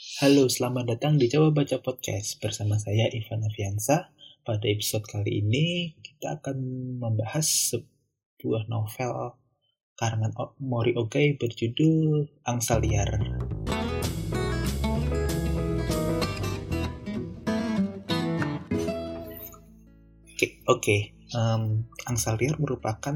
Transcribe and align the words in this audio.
Halo, 0.00 0.48
selamat 0.48 0.96
datang 0.96 1.20
di 1.20 1.28
Coba 1.28 1.52
Baca 1.52 1.76
Podcast 1.76 2.40
bersama 2.40 2.80
saya 2.80 3.12
Ivan 3.12 3.44
Aviansa. 3.44 4.08
Pada 4.40 4.64
episode 4.64 5.04
kali 5.04 5.44
ini 5.44 5.92
kita 6.00 6.40
akan 6.40 6.56
membahas 7.04 7.44
sebuah 7.44 8.64
novel 8.72 9.36
karangan 10.00 10.32
Mori 10.56 10.96
Okai 10.96 11.36
berjudul 11.36 12.32
Angsa 12.48 12.80
Liar. 12.80 13.12
Oke, 20.40 20.48
okay, 20.64 21.00
um, 21.36 21.84
Angsa 22.08 22.40
Liar 22.40 22.56
merupakan 22.56 23.12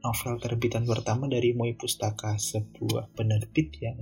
novel 0.00 0.40
terbitan 0.40 0.88
pertama 0.88 1.28
dari 1.28 1.52
Moi 1.52 1.76
Pustaka, 1.76 2.36
sebuah 2.40 3.12
penerbit 3.12 3.76
yang 3.80 3.98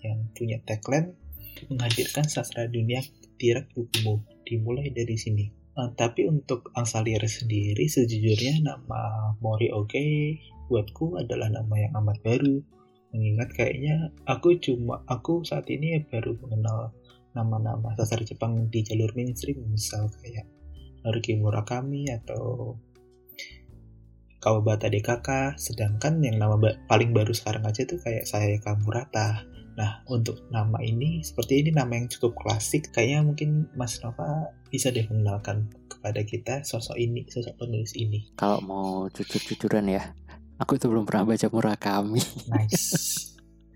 yang 0.00 0.18
punya 0.34 0.58
tagline 0.64 1.14
menghadirkan 1.68 2.24
sastra 2.24 2.64
dunia 2.66 3.04
tirak 3.36 3.68
bukumu 3.76 4.24
dimulai 4.48 4.88
dari 4.92 5.16
sini. 5.16 5.52
Uh, 5.76 5.92
tapi 5.94 6.26
untuk 6.26 6.74
Angsa 6.74 7.00
Liar 7.04 7.22
sendiri 7.24 7.86
sejujurnya 7.86 8.64
nama 8.64 9.32
Mori 9.38 9.70
Oke 9.70 10.36
buatku 10.66 11.20
adalah 11.20 11.52
nama 11.52 11.74
yang 11.78 11.92
amat 12.00 12.18
baru. 12.24 12.58
Mengingat 13.10 13.50
kayaknya 13.54 14.14
aku 14.26 14.58
cuma 14.62 15.02
aku 15.10 15.42
saat 15.42 15.66
ini 15.70 15.98
baru 16.06 16.38
mengenal 16.42 16.94
nama-nama 17.34 17.94
sastra 17.94 18.22
Jepang 18.26 18.70
di 18.70 18.82
jalur 18.82 19.10
mainstream 19.14 19.62
misal 19.70 20.10
kayak 20.22 20.46
Haruki 21.06 21.38
Murakami 21.38 22.10
atau 22.12 22.76
Kawabata 24.40 24.88
DKK 24.88 25.60
sedangkan 25.60 26.24
yang 26.24 26.40
nama 26.40 26.56
ba 26.56 26.72
paling 26.88 27.12
baru 27.12 27.36
sekarang 27.36 27.68
aja 27.68 27.84
tuh 27.84 28.00
kayak 28.00 28.24
saya 28.24 28.56
Kamurata. 28.56 29.44
Nah 29.76 30.00
untuk 30.08 30.48
nama 30.48 30.80
ini 30.80 31.20
seperti 31.20 31.60
ini 31.60 31.76
nama 31.76 31.92
yang 31.92 32.08
cukup 32.08 32.40
klasik 32.40 32.88
kayaknya 32.88 33.20
mungkin 33.20 33.68
Mas 33.76 34.00
Nova 34.00 34.48
bisa 34.72 34.88
deh 34.88 35.04
mengenalkan 35.12 35.68
kepada 35.92 36.24
kita 36.24 36.64
sosok 36.64 36.96
ini 36.96 37.28
sosok 37.28 37.60
penulis 37.60 37.92
ini. 37.92 38.32
Kalau 38.40 38.64
mau 38.64 39.12
jujur-jujuran 39.12 39.92
ya 39.92 40.16
aku 40.56 40.80
itu 40.80 40.88
belum 40.88 41.04
pernah 41.04 41.28
baca 41.28 41.46
Murakami 41.52 42.22
nice. 42.48 42.88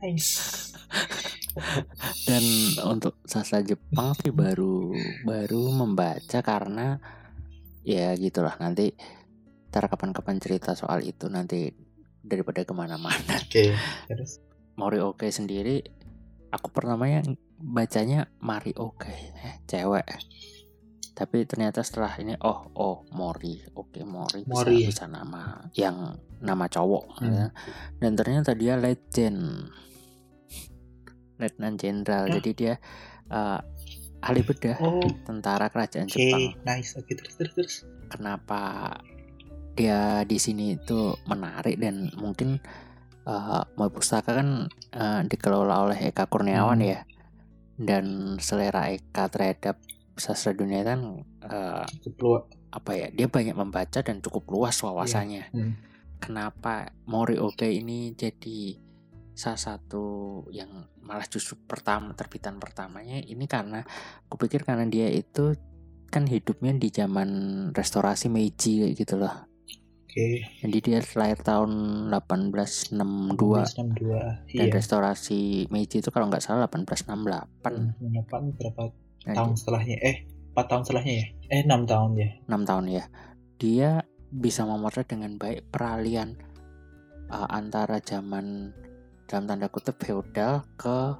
Nice. 0.05 0.37
Dan 2.29 2.45
untuk 2.85 3.25
sastra 3.25 3.65
Jepang 3.65 4.13
sih 4.21 4.29
baru 4.29 4.93
baru 5.25 5.73
membaca 5.73 6.45
karena 6.45 7.01
ya 7.89 8.13
gitulah 8.21 8.53
nanti 8.61 8.93
ntar 9.75 9.91
kapan-kapan 9.91 10.39
cerita 10.39 10.79
soal 10.79 11.03
itu 11.03 11.27
nanti 11.27 11.67
daripada 12.23 12.63
ke 12.63 12.71
mana-mana. 12.71 13.19
Oke, 13.43 13.75
okay. 13.75 14.07
terus 14.07 14.39
Mori 14.79 15.03
Oke 15.03 15.35
sendiri 15.35 15.83
aku 16.55 16.71
pertamanya 16.71 17.27
bacanya 17.59 18.31
Mari 18.39 18.71
Oke, 18.79 19.11
eh, 19.35 19.59
cewek. 19.67 20.07
Tapi 21.15 21.43
ternyata 21.43 21.83
setelah 21.83 22.15
ini 22.23 22.39
oh 22.39 22.71
oh 22.75 23.07
Mori, 23.15 23.63
oke 23.75 24.03
Mori, 24.03 24.43
Mori 24.51 24.83
bisa, 24.83 24.91
bisa 24.91 25.05
nama 25.07 25.63
yang 25.79 26.19
nama 26.43 26.67
cowok 26.67 27.23
hmm. 27.23 27.31
ya. 27.35 27.47
Dan 27.99 28.15
ternyata 28.15 28.55
dia 28.55 28.79
legend. 28.79 29.71
Letnan 31.35 31.75
Jenderal. 31.75 32.31
Jadi 32.31 32.51
dia 32.55 32.75
uh, 33.31 33.59
ahli 34.23 34.43
bedah 34.43 34.79
oh. 34.83 35.03
tentara 35.23 35.71
kerajaan 35.71 36.07
okay. 36.07 36.31
Jepang. 36.31 36.47
Nice. 36.67 36.95
Oke, 36.99 37.11
okay, 37.11 37.15
terus 37.19 37.35
terus 37.39 37.53
terus. 37.55 37.75
Kenapa 38.11 38.91
dia 39.75 40.23
di 40.23 40.39
sini 40.39 40.79
itu 40.79 41.19
menarik 41.27 41.77
dan 41.83 42.15
mungkin 42.15 42.63
uh, 43.27 43.63
Moy 43.75 43.91
Pustaka 43.91 44.39
kan 44.39 44.71
uh, 44.95 45.21
dikelola 45.27 45.91
oleh 45.91 45.99
Eka 46.09 46.31
Kurniawan 46.31 46.81
hmm. 46.81 46.89
ya. 46.89 47.01
Dan 47.75 48.39
selera 48.39 48.95
Eka 48.95 49.27
terhadap 49.27 49.83
sastra 50.15 50.55
dunia 50.55 50.87
kan 50.87 51.27
uh, 51.43 51.83
cukup 52.07 52.47
apa 52.71 52.93
ya? 52.95 53.09
Dia 53.11 53.27
banyak 53.27 53.59
membaca 53.59 54.01
dan 54.01 54.23
cukup 54.23 54.47
luas 54.55 54.79
wawasannya. 54.79 55.45
Yeah. 55.51 55.55
Hmm. 55.55 55.75
Kenapa 56.23 56.95
Mori 57.11 57.37
Oke 57.37 57.69
ini 57.69 58.15
jadi 58.15 58.79
salah 59.35 59.59
satu 59.59 60.07
yang 60.55 60.87
malah 61.03 61.27
justru 61.27 61.59
pertama 61.67 62.15
terbitan 62.15 62.63
pertamanya 62.63 63.19
ini 63.19 63.51
karena 63.51 63.83
aku 64.31 64.47
pikir 64.47 64.63
karena 64.63 64.87
dia 64.87 65.11
itu 65.11 65.59
kan 66.07 66.31
hidupnya 66.31 66.71
di 66.79 66.95
zaman 66.95 67.29
restorasi 67.75 68.31
Meiji 68.31 68.95
gitu 68.95 69.19
loh. 69.19 69.54
Oke. 70.15 70.47
Okay. 70.47 70.63
Jadi 70.63 70.79
dia 70.79 70.99
lahir 71.19 71.39
tahun 71.43 71.71
1862. 72.15 73.35
1862. 73.35 74.47
Dan 74.47 74.67
iya. 74.71 74.71
restorasi 74.71 75.67
Meiji 75.75 75.99
itu 75.99 76.15
kalau 76.15 76.31
nggak 76.31 76.39
salah 76.39 76.71
1868. 76.71 77.99
68 77.99 78.55
berapa 78.55 78.83
nah, 79.27 79.35
tahun 79.35 79.53
setelahnya? 79.59 79.97
Eh, 80.07 80.17
4 80.55 80.71
tahun 80.71 80.83
setelahnya 80.87 81.15
ya? 81.19 81.27
Eh, 81.51 81.63
6 81.67 81.91
tahun 81.91 82.11
ya. 82.15 82.29
6 82.47 82.63
tahun 82.63 82.85
ya. 82.95 83.05
Dia 83.59 83.91
bisa 84.31 84.63
memotret 84.63 85.11
dengan 85.11 85.35
baik 85.35 85.67
peralihan 85.75 86.39
uh, 87.35 87.51
antara 87.51 87.99
zaman 87.99 88.71
dalam 89.27 89.51
tanda 89.51 89.67
kutip 89.67 89.99
feodal 89.99 90.63
ke 90.79 91.19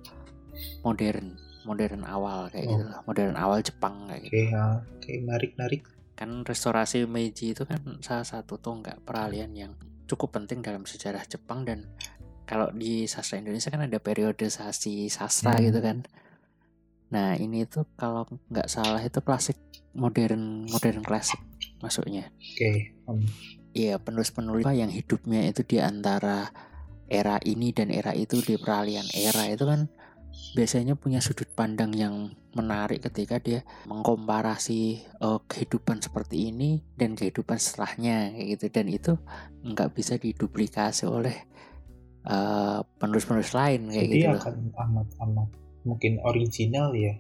modern 0.87 1.35
modern 1.67 2.07
awal 2.07 2.47
kayak 2.47 2.71
gitu 2.71 2.79
oh. 2.79 2.87
gitu 2.87 2.95
modern 3.11 3.35
awal 3.35 3.59
Jepang 3.59 4.07
kayak 4.07 4.23
gitu. 4.23 4.31
Oke, 4.31 4.39
okay, 4.39 4.47
oke, 4.55 5.03
okay, 5.03 5.17
narik 5.27 5.53
narik. 5.59 5.83
Kan 6.15 6.47
restorasi 6.47 7.05
Meiji 7.11 7.53
itu 7.53 7.67
kan 7.67 7.99
salah 8.01 8.27
satu 8.27 8.59
tonggak 8.59 9.03
peralihan 9.03 9.51
yang 9.51 9.73
cukup 10.07 10.39
penting 10.39 10.63
dalam 10.63 10.87
sejarah 10.87 11.27
Jepang 11.27 11.67
dan 11.67 11.91
kalau 12.45 12.69
di 12.71 13.09
sastra 13.09 13.41
Indonesia 13.41 13.73
kan 13.73 13.89
ada 13.89 13.99
periodisasi 13.99 15.09
sastra 15.09 15.57
hmm. 15.57 15.65
gitu 15.71 15.81
kan. 15.81 15.99
Nah 17.11 17.35
ini 17.41 17.65
tuh 17.65 17.89
kalau 17.97 18.29
nggak 18.53 18.69
salah 18.69 19.01
itu 19.01 19.21
klasik 19.25 19.57
modern 19.97 20.69
modern 20.69 21.01
klasik 21.01 21.41
masuknya. 21.81 22.29
Oke. 22.37 22.59
Okay. 22.59 22.77
Um. 23.09 23.25
Iya 23.75 23.99
penulis-penulis 23.99 24.63
yang 24.71 24.93
hidupnya 24.93 25.51
itu 25.51 25.67
di 25.67 25.83
antara 25.83 26.55
era 27.11 27.43
ini 27.43 27.75
dan 27.75 27.91
era 27.91 28.15
itu 28.15 28.39
di 28.39 28.55
peralihan 28.55 29.03
era 29.11 29.51
itu 29.51 29.67
kan 29.67 29.91
biasanya 30.55 30.95
punya 30.95 31.19
sudut 31.19 31.51
pandang 31.59 31.91
yang 31.91 32.31
menarik 32.55 33.03
ketika 33.11 33.43
dia 33.43 33.61
mengkomparasi 33.91 35.03
uh, 35.21 35.43
kehidupan 35.45 36.01
seperti 36.01 36.55
ini 36.55 36.83
dan 36.95 37.19
kehidupan 37.19 37.59
setelahnya 37.59 38.33
kayak 38.33 38.47
gitu. 38.57 38.65
Dan 38.71 38.87
itu 38.89 39.13
nggak 39.65 39.91
bisa 39.93 40.15
diduplikasi 40.21 41.05
oleh 41.09 41.37
eh, 42.25 42.81
penulis-penulis 43.01 43.53
lain 43.53 43.89
kayak 43.89 44.07
Jadi 44.09 44.17
gitu 44.17 44.29
akan 44.37 44.57
amat-amat 44.77 45.49
mungkin 45.85 46.13
original 46.25 46.93
ya. 46.97 47.15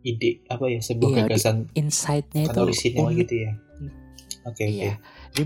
Ide 0.00 0.48
apa 0.48 0.64
ya 0.72 0.80
sebuah 0.80 1.10
iya, 1.12 1.18
gagasan 1.28 1.68
insightnya 1.76 2.48
itu 2.48 2.58
original 2.60 3.12
gitu 3.12 3.34
ya. 3.36 3.52
Oke 4.48 4.64
okay, 4.64 4.68
iya. 4.72 4.96
Okay. 4.96 4.96
Jadi 5.36 5.44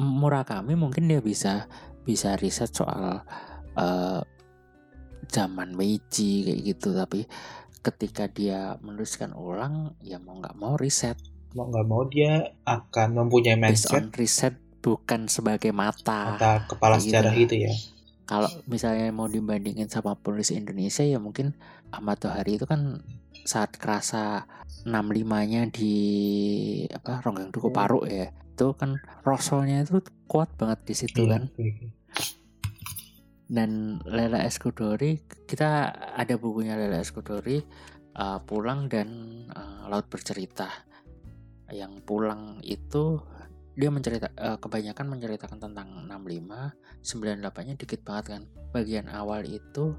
Murakami 0.00 0.72
mungkin 0.72 1.12
dia 1.12 1.20
bisa 1.20 1.68
bisa 2.02 2.34
riset 2.40 2.72
soal 2.72 3.20
uh, 3.76 4.20
zaman 5.28 5.76
Meiji 5.76 6.48
kayak 6.48 6.60
gitu. 6.72 6.96
Tapi 6.96 7.28
ketika 7.82 8.30
dia 8.30 8.78
menuliskan 8.80 9.34
ulang 9.34 9.98
ya 9.98 10.22
mau 10.22 10.38
nggak 10.38 10.56
mau 10.56 10.78
riset 10.78 11.18
mau 11.52 11.68
nggak 11.68 11.86
mau 11.86 12.02
dia 12.06 12.54
akan 12.64 13.26
mempunyai 13.26 13.58
mindset 13.58 14.08
riset 14.14 14.54
bukan 14.82 15.26
sebagai 15.26 15.74
mata 15.74 16.38
mata 16.38 16.64
kepala 16.70 16.98
gitu. 16.98 17.10
sejarah 17.10 17.32
gitu 17.34 17.54
ya 17.58 17.74
kalau 18.22 18.48
misalnya 18.70 19.10
mau 19.10 19.26
dibandingin 19.26 19.90
sama 19.90 20.14
penulis 20.14 20.54
Indonesia 20.54 21.02
ya 21.02 21.18
mungkin 21.18 21.58
Ahmad 21.90 22.22
Tohari 22.22 22.56
itu 22.56 22.64
kan 22.64 23.02
saat 23.42 23.74
kerasa 23.76 24.46
65-nya 24.86 25.68
di 25.74 25.94
apa 26.90 27.18
Ronggang 27.22 27.50
Duku. 27.50 27.74
Paru 27.74 28.06
ya 28.06 28.30
itu 28.52 28.76
kan 28.76 29.00
rosolnya 29.26 29.82
itu 29.82 30.04
kuat 30.28 30.52
banget 30.54 30.78
di 30.84 30.94
situ 30.94 31.24
iya, 31.24 31.30
kan 31.34 31.42
iya. 31.56 31.72
Dan 33.52 34.00
Lela 34.08 34.48
Escudori 34.48 35.20
kita 35.44 35.92
ada 36.16 36.34
bukunya 36.40 36.72
Lela 36.80 37.04
Escudori 37.04 37.60
uh, 38.16 38.40
pulang 38.40 38.88
dan 38.88 39.08
uh, 39.52 39.92
laut 39.92 40.08
bercerita. 40.08 40.72
Yang 41.68 42.00
pulang 42.08 42.64
itu 42.64 43.20
dia 43.76 43.92
mencerita 43.92 44.32
uh, 44.40 44.56
kebanyakan 44.56 45.04
menceritakan 45.12 45.58
tentang 45.60 46.08
65 46.08 47.04
98 47.04 47.68
nya 47.68 47.74
dikit 47.76 48.00
banget 48.00 48.24
kan. 48.36 48.42
Bagian 48.72 49.12
awal 49.12 49.44
itu 49.44 49.92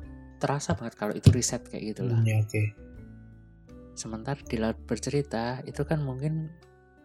terasa 0.43 0.75
banget 0.75 0.99
kalau 0.99 1.15
itu 1.15 1.31
riset 1.31 1.63
kayak 1.71 1.95
gitu 1.95 2.01
loh 2.03 2.19
hmm, 2.19 2.27
ya, 2.27 2.43
okay. 2.43 2.75
sementara 3.95 4.35
di 4.43 4.59
laut 4.59 4.75
bercerita 4.83 5.63
itu 5.63 5.87
kan 5.87 6.03
mungkin 6.03 6.51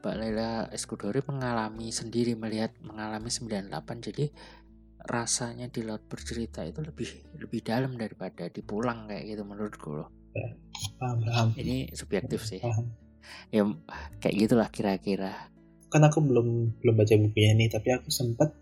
Mbak 0.03 0.15
Laila 0.19 0.51
Escudori 0.75 1.23
mengalami 1.23 1.95
sendiri 1.95 2.35
melihat 2.35 2.75
mengalami 2.83 3.31
98 3.31 3.71
jadi 4.11 4.27
rasanya 5.09 5.73
di 5.73 5.81
laut 5.81 6.05
bercerita 6.05 6.61
itu 6.69 6.85
lebih 6.85 7.09
lebih 7.41 7.61
dalam 7.65 7.97
daripada 7.97 8.53
di 8.53 8.61
pulang 8.61 9.09
kayak 9.09 9.25
gitu 9.25 9.43
menurutku 9.49 9.97
loh. 9.97 10.09
Ya, 10.37 10.53
paham, 11.01 11.19
paham. 11.25 11.49
Ini 11.57 11.97
subjektif 11.97 12.45
sih. 12.45 12.61
Paham. 12.61 12.93
Ya 13.49 13.65
kayak 14.21 14.37
gitulah 14.37 14.69
kira-kira. 14.69 15.49
Kan 15.89 16.05
aku 16.05 16.21
belum 16.21 16.79
belum 16.85 16.95
baca 16.95 17.15
bukunya 17.17 17.57
nih, 17.57 17.73
tapi 17.73 17.89
aku 17.97 18.13
sempat 18.13 18.53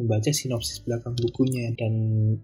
membaca 0.00 0.32
sinopsis 0.32 0.82
belakang 0.82 1.14
bukunya 1.14 1.70
dan 1.78 1.94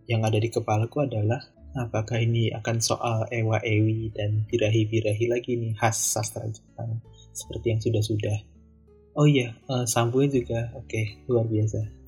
yang 0.07 0.23
ada 0.23 0.39
di 0.39 0.53
kepalaku 0.53 1.03
adalah 1.03 1.41
apakah 1.75 2.19
ini 2.23 2.51
akan 2.55 2.77
soal 2.83 3.27
ewa 3.31 3.59
ewi 3.63 4.11
dan 4.15 4.43
birahi 4.47 4.87
birahi 4.87 5.27
lagi 5.31 5.59
nih 5.59 5.75
khas 5.79 5.99
sastra 5.99 6.47
Jepang 6.47 6.99
seperti 7.35 7.67
yang 7.75 7.81
sudah-sudah 7.83 8.39
oh 9.19 9.27
iya 9.27 9.55
uh, 9.71 9.87
sambungnya 9.87 10.43
juga 10.43 10.61
oke 10.75 10.87
okay, 10.91 11.23
luar 11.31 11.47
biasa 11.47 12.00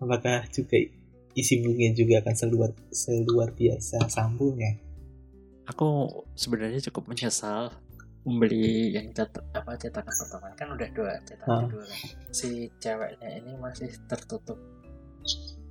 apakah 0.00 0.48
juga 0.50 0.76
isi 1.36 1.62
bukunya 1.62 1.94
juga 1.94 2.24
akan 2.24 2.34
seluar 2.34 2.70
seluar 2.90 3.54
biasa 3.54 4.08
sambungnya 4.10 4.80
aku 5.70 6.10
sebenarnya 6.34 6.82
cukup 6.90 7.14
menyesal 7.14 7.70
membeli 8.24 8.92
yang 8.92 9.08
cetak 9.16 9.44
apa 9.56 9.80
cetakan 9.80 10.12
pertama. 10.12 10.46
Kan 10.56 10.68
udah 10.76 10.88
dua 10.92 11.12
cetakan 11.24 11.56
hmm. 11.66 11.70
dua 11.72 11.84
kan. 11.88 12.08
Si 12.28 12.68
ceweknya 12.76 13.28
ini 13.40 13.52
masih 13.56 13.88
tertutup 14.04 14.60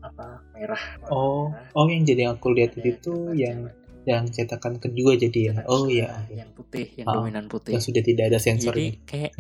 apa 0.01 0.41
merah. 0.55 0.83
Oh 1.11 1.53
merah. 1.53 1.69
oh 1.77 1.85
yang 1.85 2.03
jadi 2.07 2.33
aku 2.33 2.49
lihat 2.55 2.73
itu 2.81 3.35
yang 3.37 3.69
cewek. 3.69 4.07
yang 4.09 4.23
cetakan 4.33 4.81
kedua 4.81 5.13
jadi 5.13 5.39
ya? 5.53 5.55
Oh 5.69 5.85
iya. 5.85 6.25
yang 6.33 6.49
putih 6.57 6.89
yang 6.97 7.07
oh, 7.11 7.21
dominan 7.21 7.45
putih. 7.45 7.77
yang 7.77 7.83
sudah 7.83 8.01
tidak 8.01 8.33
ada 8.33 8.39
sensor 8.41 8.73
jadi 8.73 8.97
kayak 9.05 9.31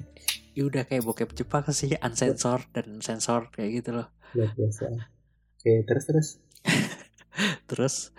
ya 0.53 0.61
udah 0.67 0.83
kayak 0.85 1.01
bokep 1.07 1.31
Jepang 1.33 1.65
sih 1.71 1.95
unsensor 1.97 2.67
dan 2.75 2.99
sensor 2.99 3.49
kayak 3.49 3.81
gitu 3.81 3.95
loh 3.95 4.11
luar 4.35 4.51
biasa. 4.53 4.85
Oke 5.59 5.73
terus 5.85 6.05
terus. 6.05 6.29
Terus 7.69 8.11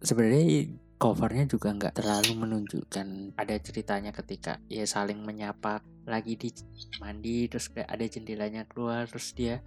sebenarnya 0.00 0.70
covernya 0.96 1.44
juga 1.50 1.74
nggak 1.74 1.98
terlalu 1.98 2.32
menunjukkan 2.46 3.34
ada 3.34 3.56
ceritanya 3.58 4.14
ketika 4.14 4.62
ya 4.70 4.86
saling 4.86 5.18
menyapa 5.20 5.82
lagi 6.06 6.38
di 6.38 6.54
mandi 7.02 7.50
terus 7.50 7.68
kayak 7.74 7.90
ada 7.90 8.06
jendelanya 8.06 8.62
keluar 8.70 9.10
terus 9.10 9.34
dia 9.34 9.60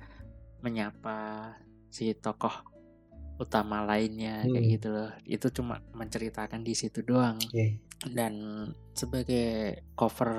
menyapa 0.64 1.52
si 1.92 2.16
tokoh 2.16 2.75
utama 3.36 3.84
lainnya 3.84 4.44
hmm. 4.44 4.52
kayak 4.52 4.66
gitu 4.80 4.88
loh 4.92 5.10
itu 5.28 5.48
cuma 5.52 5.84
menceritakan 5.92 6.64
di 6.64 6.74
situ 6.76 7.04
doang 7.04 7.36
okay. 7.40 7.84
dan 8.16 8.34
sebagai 8.96 9.84
cover 9.96 10.32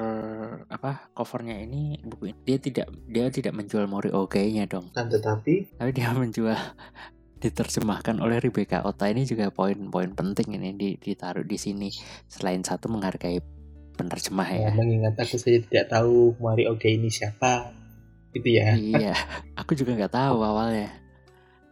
apa 0.72 1.12
covernya 1.12 1.60
ini 1.60 2.00
buku 2.00 2.32
ini 2.32 2.38
dia 2.48 2.58
tidak 2.58 2.88
dia 3.04 3.28
tidak 3.28 3.52
menjual 3.52 3.84
Mori 3.84 4.08
Oge-nya 4.12 4.64
dong 4.64 4.88
kan 4.96 5.12
tetapi 5.12 5.76
tapi 5.76 5.90
dia 5.92 6.12
menjual 6.16 6.56
diterjemahkan 7.36 8.16
oleh 8.24 8.40
Rebecca 8.40 8.80
Ota 8.88 9.12
ini 9.12 9.28
juga 9.28 9.52
poin-poin 9.52 10.16
penting 10.16 10.56
ini 10.56 10.96
ditaruh 10.96 11.44
di 11.44 11.60
sini 11.60 11.92
selain 12.26 12.64
satu 12.64 12.88
menghargai 12.88 13.44
penerjemah 13.96 14.48
ya. 14.48 14.70
Mengingat 14.72 15.20
aku 15.20 15.36
saja 15.36 15.60
tidak 15.60 15.86
tahu 15.92 16.32
Mari 16.40 16.64
Oge 16.64 16.96
ini 16.96 17.12
siapa, 17.12 17.72
gitu 18.32 18.48
ya. 18.56 18.72
Iya, 18.76 19.12
aku 19.60 19.76
juga 19.76 19.96
nggak 19.96 20.16
tahu 20.16 20.40
awalnya 20.40 21.05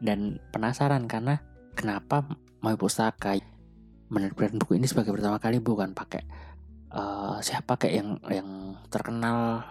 dan 0.05 0.37
penasaran 0.53 1.09
karena 1.09 1.41
kenapa 1.73 2.29
Mai 2.61 2.77
Pustaka 2.77 3.41
menerbitkan 4.13 4.61
buku 4.61 4.77
ini 4.77 4.85
sebagai 4.85 5.17
pertama 5.17 5.41
kali 5.41 5.65
bukan 5.65 5.97
pakai 5.97 6.23
uh, 6.93 7.41
siapa 7.41 7.81
kayak 7.81 7.95
yang 7.97 8.11
yang 8.29 8.49
terkenal 8.93 9.65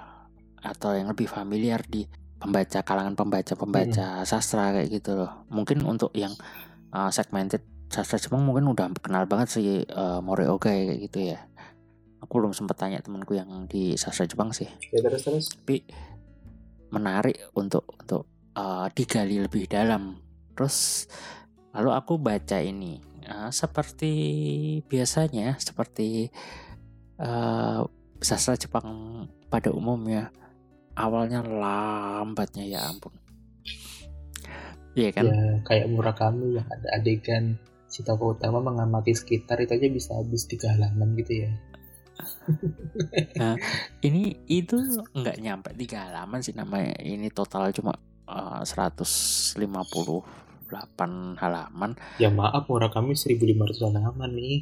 atau 0.60 0.98
yang 0.98 1.12
lebih 1.12 1.30
familiar 1.30 1.86
di 1.86 2.08
pembaca 2.42 2.82
kalangan 2.84 3.16
pembaca 3.16 3.54
pembaca 3.56 4.08
hmm. 4.20 4.28
sastra 4.28 4.74
kayak 4.76 4.90
gitu 4.90 5.16
loh. 5.16 5.48
Mungkin 5.54 5.86
untuk 5.86 6.12
yang 6.18 6.34
uh, 6.92 7.14
segmented 7.14 7.64
sastra 7.88 8.18
Jepang 8.20 8.44
mungkin 8.44 8.68
udah 8.74 8.90
kenal 9.00 9.30
banget 9.30 9.48
sih 9.54 9.86
uh, 9.86 10.20
Mori 10.20 10.50
Ogai 10.50 10.92
kayak 10.92 11.00
gitu 11.08 11.20
ya. 11.36 11.40
Aku 12.24 12.40
belum 12.40 12.56
sempat 12.56 12.80
tanya 12.80 13.04
temanku 13.04 13.36
yang 13.36 13.68
di 13.68 14.00
sastra 14.00 14.28
Jepang 14.28 14.52
sih. 14.56 14.68
Ya, 14.92 15.00
terus 15.04 15.24
terus. 15.24 15.46
Tapi 15.52 15.84
menarik 16.92 17.52
untuk 17.56 17.84
untuk 18.00 18.28
uh, 18.56 18.88
digali 18.92 19.44
lebih 19.44 19.68
dalam 19.68 20.23
terus 20.54 21.10
lalu 21.74 21.90
aku 21.94 22.14
baca 22.22 22.62
ini 22.62 23.02
uh, 23.26 23.50
seperti 23.50 24.14
biasanya 24.86 25.58
seperti 25.58 26.30
uh, 27.20 27.82
sastra 28.22 28.56
Jepang 28.56 28.88
pada 29.50 29.74
umumnya 29.74 30.30
awalnya 30.94 31.42
lambatnya 31.42 32.64
ya 32.64 32.82
ampun 32.88 33.24
Iya 34.94 35.10
kan? 35.10 35.26
Ya, 35.26 35.42
kayak 35.66 35.90
kami 36.14 36.62
yang 36.62 36.68
ada 36.70 36.88
adegan 36.94 37.58
si 37.90 38.06
tokoh 38.06 38.38
utama 38.38 38.62
mengamati 38.62 39.14
sekitar 39.14 39.58
itu 39.62 39.74
aja 39.74 39.90
bisa 39.90 40.12
habis 40.18 40.46
tiga 40.46 40.70
halaman 40.70 41.18
gitu 41.18 41.46
ya. 41.46 41.52
nah, 43.42 43.58
ini 44.06 44.38
itu 44.46 44.78
nggak 45.18 45.38
nyampe 45.42 45.74
tiga 45.74 46.10
halaman 46.10 46.46
sih 46.46 46.54
namanya. 46.54 46.94
Ini 47.02 47.34
total 47.34 47.74
cuma 47.74 47.98
uh, 48.30 48.62
158 50.74 51.38
halaman. 51.38 51.92
Ya 52.18 52.34
maaf, 52.34 52.66
kami 52.68 53.14
1500 53.14 53.94
halaman 53.94 54.30
nih. 54.34 54.58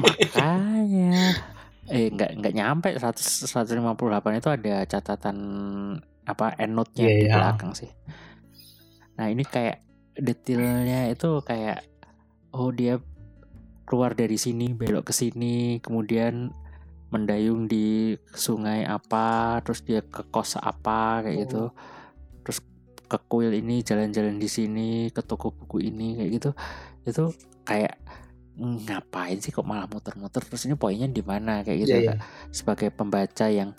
Makanya 0.00 1.36
eh 1.94 2.06
nggak 2.08 2.30
nggak 2.38 2.54
nyampe 2.54 2.88
100 2.96 3.50
158 3.50 4.40
itu 4.40 4.48
ada 4.48 4.76
catatan 4.86 5.38
apa 6.22 6.54
endnote-nya 6.56 7.06
yeah, 7.06 7.18
di 7.18 7.26
yeah. 7.26 7.36
belakang 7.36 7.72
sih. 7.74 7.90
Nah, 9.18 9.26
ini 9.28 9.42
kayak 9.44 9.82
detailnya 10.16 11.12
itu 11.12 11.42
kayak 11.44 11.84
oh 12.56 12.70
dia 12.70 12.98
keluar 13.84 14.14
dari 14.14 14.38
sini 14.38 14.70
belok 14.70 15.10
ke 15.10 15.14
sini 15.14 15.82
kemudian 15.82 16.54
mendayung 17.10 17.66
di 17.66 18.14
sungai 18.30 18.86
apa 18.86 19.58
terus 19.66 19.82
dia 19.82 19.98
ke 20.06 20.22
kos 20.30 20.54
apa 20.62 21.26
kayak 21.26 21.46
gitu. 21.46 21.66
oh. 21.66 21.74
gitu 21.74 21.98
ke 23.10 23.18
kuil 23.26 23.50
ini 23.50 23.82
jalan-jalan 23.82 24.38
di 24.38 24.46
sini 24.46 25.10
ke 25.10 25.26
toko 25.26 25.50
buku 25.50 25.90
ini 25.90 26.14
kayak 26.14 26.30
gitu. 26.38 26.50
Itu 27.02 27.24
kayak 27.66 27.98
ngapain 28.60 29.42
sih 29.42 29.50
kok 29.50 29.66
malah 29.66 29.90
muter-muter? 29.90 30.46
Terus 30.46 30.70
ini 30.70 30.78
poinnya 30.78 31.10
di 31.10 31.24
mana? 31.26 31.66
Kayak 31.66 31.78
gitu. 31.82 31.96
Yeah, 31.98 32.14
yeah. 32.14 32.18
sebagai 32.54 32.94
pembaca 32.94 33.50
yang 33.50 33.74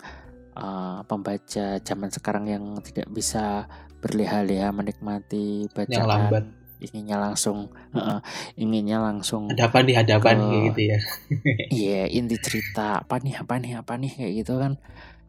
uh, 0.58 1.00
pembaca 1.08 1.80
zaman 1.80 2.10
sekarang 2.12 2.44
yang 2.50 2.64
tidak 2.84 3.08
bisa 3.08 3.64
berleha-leha 4.02 4.74
menikmati 4.74 5.70
bacaan 5.70 6.08
lambat. 6.10 6.44
inginnya 6.82 7.14
langsung 7.14 7.70
uh, 7.94 8.18
inginnya 8.58 8.98
langsung 8.98 9.46
ada 9.46 9.70
apa 9.70 9.86
di 9.86 9.94
hadapan 9.94 10.34
ke, 10.42 10.56
gitu 10.66 10.80
ya. 10.90 10.98
Iya 11.78 11.94
yeah, 12.02 12.06
inti 12.10 12.34
cerita 12.42 13.06
apa 13.06 13.22
nih 13.22 13.38
apa 13.38 13.54
nih 13.62 13.72
apa 13.78 13.94
nih? 13.94 14.10
Kayak 14.18 14.32
gitu 14.42 14.52
kan. 14.58 14.72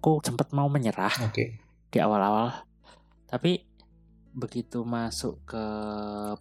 Aku 0.02 0.20
sempat 0.26 0.50
mau 0.52 0.66
menyerah 0.66 1.14
okay. 1.30 1.62
di 1.94 1.98
awal-awal. 2.02 2.66
Tapi 3.30 3.62
begitu 4.34 4.82
masuk 4.82 5.42
ke 5.46 5.66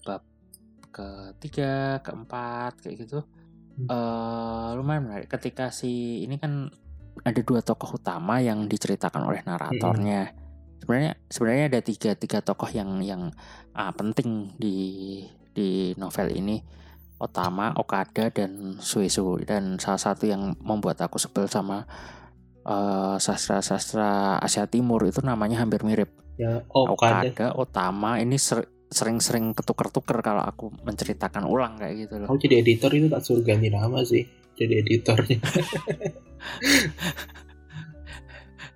bab 0.02 0.22
ketiga, 0.92 2.00
keempat 2.04 2.80
kayak 2.84 2.96
gitu. 3.08 3.20
Hmm. 3.72 3.88
Uh, 3.88 4.68
lumayan 4.76 5.08
menarik 5.08 5.28
ketika 5.32 5.72
si 5.72 6.24
ini 6.24 6.36
kan 6.36 6.68
ada 7.24 7.40
dua 7.40 7.64
tokoh 7.64 7.96
utama 7.96 8.40
yang 8.44 8.68
diceritakan 8.68 9.28
oleh 9.28 9.40
naratornya. 9.44 10.32
Hmm. 10.32 10.36
Sebenarnya 10.84 11.12
sebenarnya 11.30 11.64
ada 11.72 11.80
tiga 11.80 12.10
tiga 12.18 12.38
tokoh 12.44 12.68
yang 12.68 13.00
yang 13.00 13.32
uh, 13.72 13.92
penting 13.96 14.52
di 14.60 14.76
di 15.52 15.96
novel 15.96 16.32
ini. 16.32 16.58
Otama, 17.22 17.70
Okada 17.78 18.34
dan 18.34 18.82
Suesu 18.82 19.38
dan 19.46 19.78
salah 19.78 20.10
satu 20.10 20.26
yang 20.26 20.58
membuat 20.58 20.98
aku 21.06 21.22
sebel 21.22 21.46
sama 21.46 21.86
uh, 22.66 23.14
sastra-sastra 23.14 24.42
Asia 24.42 24.66
Timur 24.66 25.06
itu 25.06 25.22
namanya 25.22 25.62
hampir 25.62 25.86
mirip. 25.86 26.10
Ya, 26.40 26.64
Okada, 26.72 27.28
Okada 27.28 27.46
Otama 27.52 28.16
ini 28.16 28.40
ser 28.40 28.68
sering-sering 28.92 29.56
ketuker-tuker 29.56 30.20
kalau 30.20 30.44
aku 30.44 30.68
menceritakan 30.84 31.48
ulang 31.48 31.80
kayak 31.80 32.06
gitu 32.06 32.14
loh. 32.20 32.28
Aku 32.28 32.36
jadi 32.36 32.60
editor 32.60 32.92
itu 32.92 33.08
tak 33.08 33.24
suruh 33.24 33.40
ganti 33.40 33.72
nama 33.72 34.04
sih, 34.04 34.28
jadi 34.52 34.84
editornya. 34.84 35.40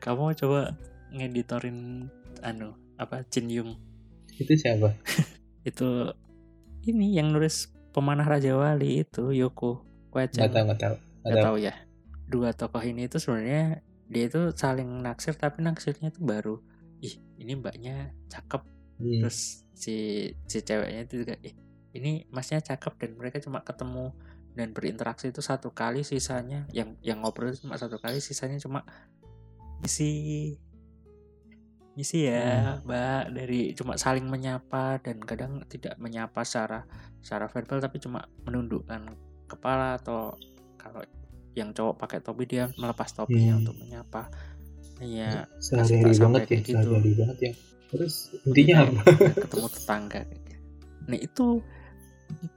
Kamu 0.02 0.32
coba 0.32 0.72
ngeditorin 1.12 2.08
anu 2.40 2.72
apa 2.96 3.28
Jin 3.28 3.52
Yung? 3.52 3.76
Itu 4.40 4.56
siapa? 4.56 4.96
itu 5.68 6.16
ini 6.88 7.12
yang 7.12 7.36
nulis 7.36 7.68
pemanah 7.92 8.24
Raja 8.24 8.56
Wali 8.56 9.04
itu 9.04 9.36
Yoko 9.36 9.84
Kuechan. 10.08 10.48
Gak 10.48 10.52
tahu, 10.56 10.64
gak 10.72 10.80
tahu. 10.80 10.96
Gak 11.28 11.44
tahu 11.44 11.56
ya. 11.60 11.74
Dua 12.26 12.56
tokoh 12.56 12.80
ini 12.80 13.04
itu 13.04 13.20
sebenarnya 13.20 13.84
dia 14.06 14.24
itu 14.30 14.54
saling 14.54 15.02
naksir 15.02 15.34
tapi 15.34 15.60
naksirnya 15.66 16.14
itu 16.14 16.22
baru 16.22 16.62
ih 17.06 17.14
ini 17.38 17.52
mbaknya 17.54 18.10
cakep 18.26 18.62
hmm. 18.98 19.22
terus 19.22 19.62
si 19.76 19.94
si 20.50 20.58
ceweknya 20.66 21.06
itu 21.06 21.22
juga 21.22 21.34
eh, 21.46 21.54
ini 21.94 22.26
masnya 22.28 22.60
cakep 22.60 22.92
dan 22.98 23.10
mereka 23.14 23.38
cuma 23.40 23.62
ketemu 23.62 24.12
dan 24.56 24.72
berinteraksi 24.72 25.30
itu 25.30 25.44
satu 25.44 25.70
kali 25.70 26.00
sisanya 26.02 26.64
yang 26.72 26.96
yang 27.04 27.20
ngobrol 27.20 27.52
cuma 27.52 27.76
satu 27.76 28.00
kali 28.00 28.18
sisanya 28.18 28.56
cuma 28.56 28.82
misi 29.84 30.56
misi 31.96 32.28
ya 32.28 32.80
hmm. 32.80 32.88
mbak 32.88 33.22
dari 33.32 33.60
cuma 33.72 33.96
saling 33.96 34.28
menyapa 34.28 35.00
dan 35.00 35.16
kadang 35.24 35.64
tidak 35.68 35.96
menyapa 35.96 36.44
secara 36.44 36.84
secara 37.24 37.48
verbal 37.48 37.80
tapi 37.80 37.96
cuma 38.00 38.28
menundukkan 38.44 39.12
kepala 39.48 39.96
atau 39.96 40.36
kalau 40.76 41.00
yang 41.56 41.72
cowok 41.72 41.96
pakai 41.96 42.20
topi 42.20 42.44
dia 42.44 42.68
melepas 42.76 43.08
topinya 43.16 43.56
hmm. 43.56 43.60
untuk 43.64 43.76
menyapa 43.80 44.28
iya 45.00 45.44
sehari-hari 45.60 46.16
banget 46.16 46.42
ya 46.48 46.56
gitu. 46.60 46.70
sehari-hari 46.72 47.12
banget 47.14 47.38
ya 47.40 47.52
terus 47.86 48.14
intinya 48.42 48.74
iya, 48.74 48.80
apa 48.90 49.02
ketemu 49.46 49.66
tetangga 49.70 50.20
nah 51.06 51.18
itu 51.18 51.46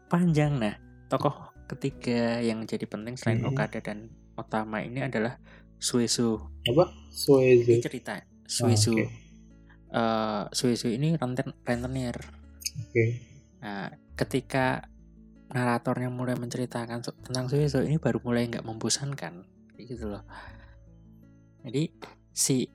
panjang 0.10 0.54
nah 0.58 0.76
tokoh 1.10 1.36
ketiga 1.70 2.42
yang 2.42 2.66
jadi 2.66 2.86
penting 2.90 3.14
selain 3.14 3.46
Mhm. 3.46 3.50
Okada 3.54 3.80
dan 3.80 4.10
Otama 4.34 4.82
ini 4.82 5.04
adalah 5.06 5.38
Suezu. 5.78 6.40
Apa? 6.66 6.90
Suezu. 7.14 7.70
Ini 7.78 7.84
cerita 7.84 8.18
Suezu. 8.48 8.96
oke. 8.98 9.06
Eh, 9.90 10.44
Suezu 10.50 10.88
ini 10.90 11.14
renten 11.14 11.54
rentenir. 11.62 12.18
Oke. 12.88 13.06
Nah, 13.62 13.92
ketika 14.18 14.88
naratornya 15.52 16.10
mulai 16.10 16.36
menceritakan 16.40 17.04
tentang 17.04 17.52
Suezu 17.52 17.84
ini 17.86 18.00
baru 18.02 18.18
mulai 18.24 18.48
nggak 18.50 18.66
membosankan, 18.66 19.44
gitu 19.78 20.10
loh. 20.10 20.24
Jadi 21.64 21.92
si 22.32 22.70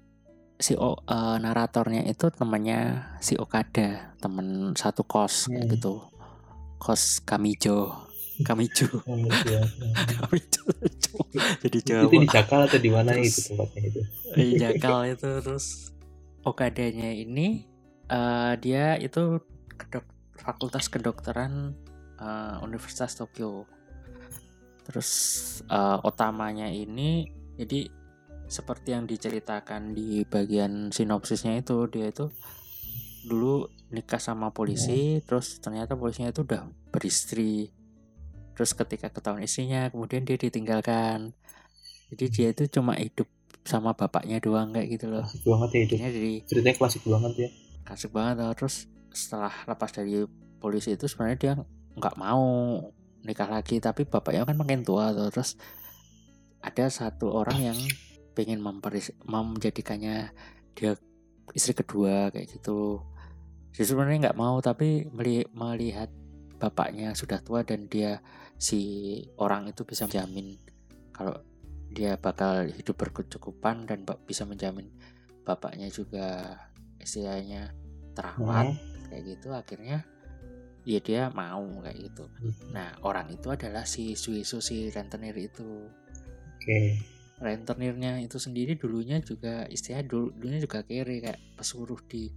si 0.54 0.73
O- 0.75 1.02
eh, 1.02 1.37
naratornya 1.38 2.04
itu 2.04 2.30
temannya 2.30 2.80
si 3.18 3.34
Okada, 3.34 4.14
temen 4.16 4.73
satu 4.75 5.02
kos 5.02 5.46
Hmm. 5.46 5.66
gitu, 5.66 6.06
kos 6.76 7.18
Kamijo, 7.20 8.06
Kamijo. 8.40 8.87
Kamijo, 10.20 10.62
jadi 11.62 11.76
itu 11.76 11.94
di 12.06 12.18
Jawa. 12.20 12.25
Jakal 12.28 12.61
atau 12.64 12.78
di 12.78 12.88
mana 12.88 13.11
Terus- 13.12 13.26
itu 13.28 13.40
tempatnya 13.50 13.80
itu? 13.84 14.00
di 14.34 14.46
Jakal 14.56 14.99
itu 15.08 15.30
terus 15.40 15.66
Okadanya 16.42 17.08
ini 17.08 17.64
eh, 18.06 18.52
dia 18.58 18.94
itu 18.96 19.40
kedok 19.70 20.04
fakultas 20.37 20.87
kedokteran 20.87 21.73
eh, 22.16 22.54
Universitas 22.61 23.14
Tokyo 23.14 23.64
terus 24.84 25.08
eh, 25.66 25.99
Otamanya 26.00 26.68
ini 26.68 27.25
jadi 27.54 27.88
seperti 28.47 28.93
yang 28.93 29.09
diceritakan 29.09 29.97
di 29.97 30.23
bagian 30.29 30.93
sinopsisnya 30.93 31.59
itu 31.59 31.89
dia 31.89 32.13
itu 32.13 32.29
dulu 33.25 33.73
nikah 33.89 34.21
sama 34.21 34.53
polisi 34.53 35.25
terus 35.25 35.57
ternyata 35.59 35.97
polisinya 35.97 36.29
itu 36.29 36.45
udah 36.45 36.69
beristri 36.93 37.73
terus 38.53 38.77
ketika 38.77 39.09
ketahuan 39.09 39.43
istrinya 39.43 39.89
kemudian 39.89 40.29
dia 40.29 40.37
ditinggalkan 40.37 41.33
jadi 42.13 42.25
dia 42.31 42.49
itu 42.53 42.69
cuma 42.79 42.95
hidup 43.01 43.27
sama 43.65 43.97
bapaknya 43.97 44.39
doang 44.45 44.77
kayak 44.77 45.01
gitu 45.01 45.09
loh 45.09 45.25
Klasik 45.25 45.43
banget 45.49 45.69
ya 45.73 45.81
akhirnya 45.89 46.11
jadi 46.13 46.33
Ceritanya 46.45 46.77
klasik 46.77 47.03
banget 47.09 47.33
ya. 47.35 47.49
kasih 47.89 48.11
banget 48.13 48.37
loh. 48.45 48.53
terus 48.53 48.75
setelah 49.15 49.55
lepas 49.65 49.91
dari 49.91 50.29
polisi 50.61 50.93
itu 50.93 51.09
sebenarnya 51.09 51.39
dia 51.41 51.53
nggak 51.97 52.17
mau 52.21 52.45
nikah 53.25 53.49
lagi 53.49 53.81
tapi 53.81 54.05
bapaknya 54.05 54.45
kan 54.45 54.57
makin 54.61 54.85
tua 54.85 55.17
tuh 55.17 55.33
terus 55.33 55.57
ada 56.61 56.93
satu 56.93 57.33
orang 57.33 57.73
yang 57.73 57.79
pengen 58.35 58.61
memperis 58.61 59.14
menjadikannya 59.25 60.35
dia 60.75 60.93
istri 61.55 61.73
kedua 61.73 62.35
kayak 62.35 62.50
gitu. 62.50 63.00
Jadi 63.75 63.85
sebenarnya 63.87 64.31
nggak 64.31 64.38
mau 64.38 64.59
tapi 64.59 65.07
meli- 65.11 65.49
melihat 65.55 66.11
bapaknya 66.59 67.14
sudah 67.14 67.43
tua 67.43 67.67
dan 67.67 67.87
dia 67.91 68.23
si 68.59 69.19
orang 69.38 69.67
itu 69.71 69.83
bisa 69.83 70.07
menjamin 70.07 70.57
kalau 71.11 71.35
dia 71.91 72.19
bakal 72.19 72.67
hidup 72.67 72.99
berkecukupan 72.99 73.87
dan 73.87 74.03
bisa 74.26 74.43
menjamin 74.47 74.91
bapaknya 75.47 75.91
juga 75.91 76.59
istilahnya 76.99 77.71
terawat 78.14 78.75
Hmm. 78.75 79.11
kayak 79.11 79.23
gitu. 79.38 79.49
Akhirnya 79.55 80.03
ya 80.85 80.99
dia 81.00 81.23
mau 81.31 81.62
kayak 81.83 81.99
gitu. 82.11 82.25
Nah 82.73 82.99
orang 83.03 83.31
itu 83.31 83.50
adalah 83.50 83.87
si 83.87 84.14
Suisu 84.14 84.59
si 84.59 84.91
rentenir 84.91 85.35
itu. 85.38 85.87
Oke. 86.59 87.13
Rentenirnya 87.37 88.19
itu 88.19 88.38
sendiri 88.38 88.75
dulunya 88.75 89.19
juga 89.19 89.67
istilah 89.67 90.03
dulu 90.03 90.31
dulunya 90.33 90.61
juga 90.61 90.81
kere 90.81 91.19
kayak 91.21 91.41
pesuruh 91.55 91.99
di 92.00 92.31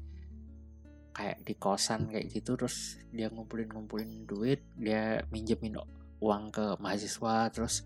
kayak 1.12 1.42
di 1.42 1.54
kosan 1.54 2.08
kayak 2.08 2.30
gitu 2.30 2.54
terus 2.56 2.98
dia 3.10 3.30
ngumpulin 3.30 3.68
ngumpulin 3.68 4.26
duit 4.26 4.62
dia 4.74 5.22
minjemin 5.28 5.78
uang 6.18 6.50
ke 6.50 6.78
mahasiswa 6.78 7.50
terus 7.50 7.86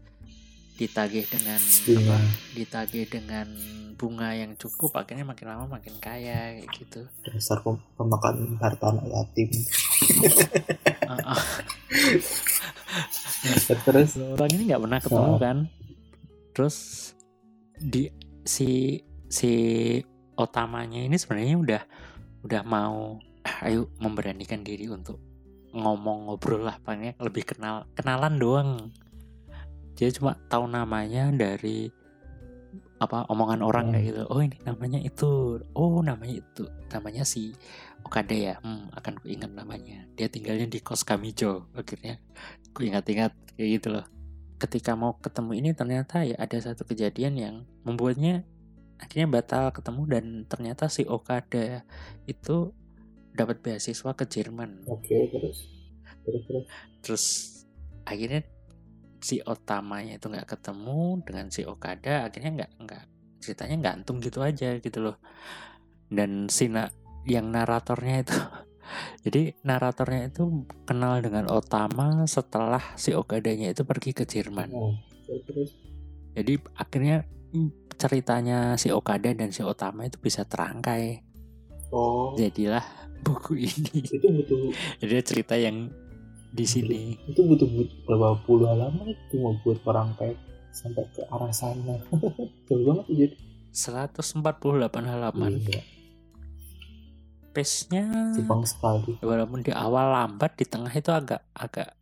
ditagih 0.74 1.28
dengan 1.28 1.60
Bunga. 1.86 2.16
apa 2.16 2.18
ditagih 2.52 3.06
dengan 3.06 3.48
bunga 3.94 4.34
yang 4.34 4.58
cukup 4.58 4.98
akhirnya 4.98 5.24
makin 5.24 5.46
lama 5.46 5.78
makin 5.78 5.94
kaya 5.96 6.58
kayak 6.58 6.70
gitu 6.74 7.02
Dasar 7.22 7.62
pem- 7.62 7.84
pemakan 7.94 8.58
harta 8.58 8.86
anak 8.90 9.06
yatim. 9.08 9.50
Ah, 11.12 11.36
ah. 11.36 11.44
Terus 13.84 14.16
orang 14.16 14.50
ini 14.50 14.72
nggak 14.72 14.80
pernah 14.80 15.00
ketemu 15.00 15.28
Oh. 15.28 15.38
kan 15.38 15.58
terus 16.52 17.12
di 17.82 18.12
si 18.46 19.02
si 19.32 19.52
otamanya 20.38 21.02
ini 21.02 21.16
sebenarnya 21.18 21.58
udah 21.58 21.82
udah 22.46 22.62
mau 22.66 23.18
"Ah, 23.42 23.70
ayo 23.70 23.90
memberanikan 23.98 24.62
diri 24.62 24.86
untuk 24.92 25.18
ngomong 25.72 26.28
ngobrol 26.28 26.68
lah 26.68 26.78
paling 26.84 27.16
lebih 27.18 27.48
kenal 27.48 27.88
kenalan 27.96 28.36
doang. 28.38 28.72
Dia 29.96 30.12
cuma 30.12 30.36
tahu 30.52 30.68
namanya 30.68 31.32
dari 31.32 31.88
apa 33.02 33.26
omongan 33.34 33.66
orang 33.66 33.90
kayak 33.96 34.06
gitu. 34.14 34.22
Oh 34.30 34.42
ini 34.44 34.58
namanya 34.62 35.00
itu. 35.02 35.58
Oh 35.74 36.04
namanya 36.06 36.38
itu. 36.38 36.64
Namanya 36.94 37.24
si 37.26 37.56
Okada 38.06 38.36
ya. 38.36 38.56
Hmm, 38.62 38.94
akan 38.94 39.18
ku 39.22 39.26
ingat 39.32 39.50
namanya. 39.54 40.06
Dia 40.14 40.30
tinggalnya 40.30 40.70
di 40.70 40.84
kos 40.84 41.02
Kamijo 41.02 41.72
akhirnya. 41.74 42.22
Ku 42.76 42.86
ingat-ingat 42.86 43.34
kayak 43.58 43.70
gitu 43.82 43.88
loh 43.98 44.06
ketika 44.62 44.94
mau 44.94 45.18
ketemu 45.18 45.52
ini 45.58 45.70
ternyata 45.74 46.22
ya 46.22 46.38
ada 46.38 46.54
satu 46.62 46.86
kejadian 46.86 47.34
yang 47.34 47.56
membuatnya 47.82 48.46
akhirnya 49.02 49.42
batal 49.42 49.74
ketemu 49.74 50.02
dan 50.06 50.26
ternyata 50.46 50.86
si 50.86 51.02
Okada 51.10 51.82
itu 52.30 52.70
dapat 53.34 53.66
beasiswa 53.66 54.14
ke 54.14 54.30
Jerman. 54.30 54.86
Oke 54.86 55.26
terus? 55.34 55.66
Terus 56.22 56.44
terus. 56.46 56.66
terus 57.02 57.26
akhirnya 58.06 58.46
si 59.22 59.42
Otamanya 59.42 60.22
itu 60.22 60.30
nggak 60.30 60.50
ketemu 60.54 61.26
dengan 61.26 61.50
si 61.50 61.66
Okada 61.66 62.30
akhirnya 62.30 62.52
nggak 62.62 62.72
nggak 62.86 63.04
ceritanya 63.42 63.78
gantung 63.82 64.22
gitu 64.22 64.46
aja 64.46 64.78
gitu 64.78 65.00
loh. 65.02 65.18
Dan 66.12 66.46
si 66.54 66.70
na- 66.70 66.94
yang 67.26 67.50
naratornya 67.50 68.16
itu 68.22 68.38
jadi 69.22 69.56
naratornya 69.62 70.32
itu 70.34 70.66
kenal 70.84 71.22
dengan 71.22 71.48
Otama 71.50 72.26
setelah 72.26 72.82
si 72.98 73.14
Okadanya 73.16 73.72
itu 73.72 73.86
pergi 73.86 74.12
ke 74.12 74.26
Jerman. 74.26 74.70
Oh, 74.74 74.94
terus? 75.48 75.74
Jadi 76.34 76.58
akhirnya 76.76 77.28
mm, 77.54 77.96
ceritanya 78.00 78.76
si 78.82 78.90
Okada 78.90 79.32
dan 79.32 79.54
si 79.54 79.62
Otama 79.62 80.08
itu 80.08 80.18
bisa 80.18 80.48
terangkai. 80.48 81.22
Oh, 81.92 82.34
jadilah 82.40 82.84
buku 83.22 83.68
ini. 83.68 84.00
Itu 84.18 84.28
butuh 84.32 84.72
jadi 85.04 85.22
cerita 85.22 85.60
yang 85.60 85.92
di 86.52 86.66
sini. 86.66 87.20
Itu 87.28 87.44
butuh 87.44 87.68
but- 87.68 87.96
berapa 88.08 88.40
puluh 88.48 88.68
halaman 88.72 89.12
itu 89.12 89.36
mau 89.40 89.56
buat 89.64 89.80
perang 89.84 90.16
kayak 90.16 90.40
sampai 90.72 91.04
ke 91.12 91.22
arah 91.28 91.52
sana. 91.52 92.00
Jauh 92.68 92.84
banget 92.88 93.06
jadi. 93.12 93.36
148 93.72 94.44
halaman. 95.08 95.64
Iya, 95.64 95.80
pace-nya 97.52 98.32
Jepang 98.34 98.64
sekali. 98.64 99.20
walaupun 99.20 99.60
di 99.60 99.70
awal 99.70 100.10
lambat 100.10 100.56
di 100.56 100.64
tengah 100.64 100.90
itu 100.90 101.12
agak 101.12 101.44
agak 101.52 101.94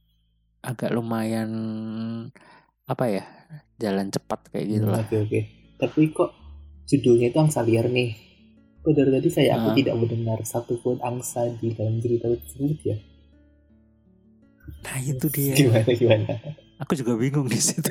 agak 0.60 0.89
lumayan 0.89 1.50
apa 2.86 3.06
ya 3.06 3.24
jalan 3.77 4.10
cepat 4.10 4.50
kayak 4.50 4.65
gitu 4.70 4.88
lah 4.88 5.01
Oke 5.03 5.18
oke. 5.20 5.39
Tapi 5.77 6.01
kok 6.12 6.29
judulnya 6.86 7.29
itu 7.29 7.39
angsa 7.39 7.62
liar 7.62 7.88
nih? 7.88 8.12
Kok 8.79 8.91
dari 8.91 9.12
tadi 9.12 9.29
saya 9.29 9.56
aku 9.56 9.72
tidak 9.74 9.96
mendengar 9.96 10.39
satu 10.41 10.75
pun 10.77 11.00
angsa 11.00 11.48
di 11.56 11.72
dalam 11.72 11.98
cerita 11.98 12.27
tersebut 12.27 12.79
ya? 12.84 12.98
nah 14.79 14.96
itu 14.98 15.25
dia 15.27 15.53
Gimana 15.58 15.91
gimana? 15.91 16.27
aku 16.77 16.94
juga 16.94 17.18
bingung 17.18 17.50
di 17.50 17.58
situ 17.58 17.89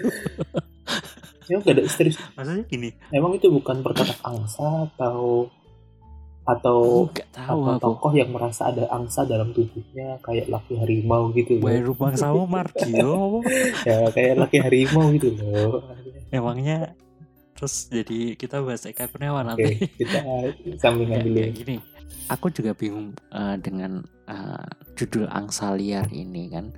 Emang 1.48 1.64
gak 1.64 1.74
ada 1.74 1.82
serius? 1.84 2.16
maksudnya 2.32 2.64
gini 2.64 2.94
Emang 3.10 3.34
itu 3.34 3.48
bukan 3.48 3.82
perkataan 3.82 4.20
angsa 4.22 4.86
atau 4.86 5.48
atau 6.48 7.04
tahu 7.28 7.60
apa 7.68 7.72
tokoh 7.76 8.12
yang 8.16 8.32
merasa 8.32 8.72
ada 8.72 8.88
angsa 8.88 9.28
dalam 9.28 9.52
tubuhnya 9.52 10.16
kayak 10.24 10.48
laki 10.48 10.80
harimau 10.80 11.28
gitu 11.36 11.60
loh. 11.60 11.68
Baru 11.68 11.92
bangsamu 11.92 12.48
Mardio 12.56 13.44
ya 13.84 14.08
kayak 14.08 14.34
laki 14.48 14.56
harimau 14.64 15.12
gitu 15.12 15.36
loh. 15.36 15.84
emangnya 16.32 16.96
terus 17.52 17.90
jadi 17.92 18.38
kita 18.38 18.62
bahas 18.64 18.86
Eka 18.86 19.10
Kurniawan 19.12 19.52
nanti 19.52 19.76
kita 20.00 20.24
sambungan 20.80 21.20
Nggak, 21.20 21.26
dulu. 21.26 21.36
kayak 21.36 21.52
gini 21.58 21.76
aku 22.30 22.46
juga 22.54 22.72
bingung 22.76 23.12
eh, 23.34 23.56
dengan 23.58 24.04
eh, 24.30 24.68
judul 24.94 25.26
angsa 25.28 25.74
liar 25.74 26.06
ini 26.12 26.52
kan 26.52 26.70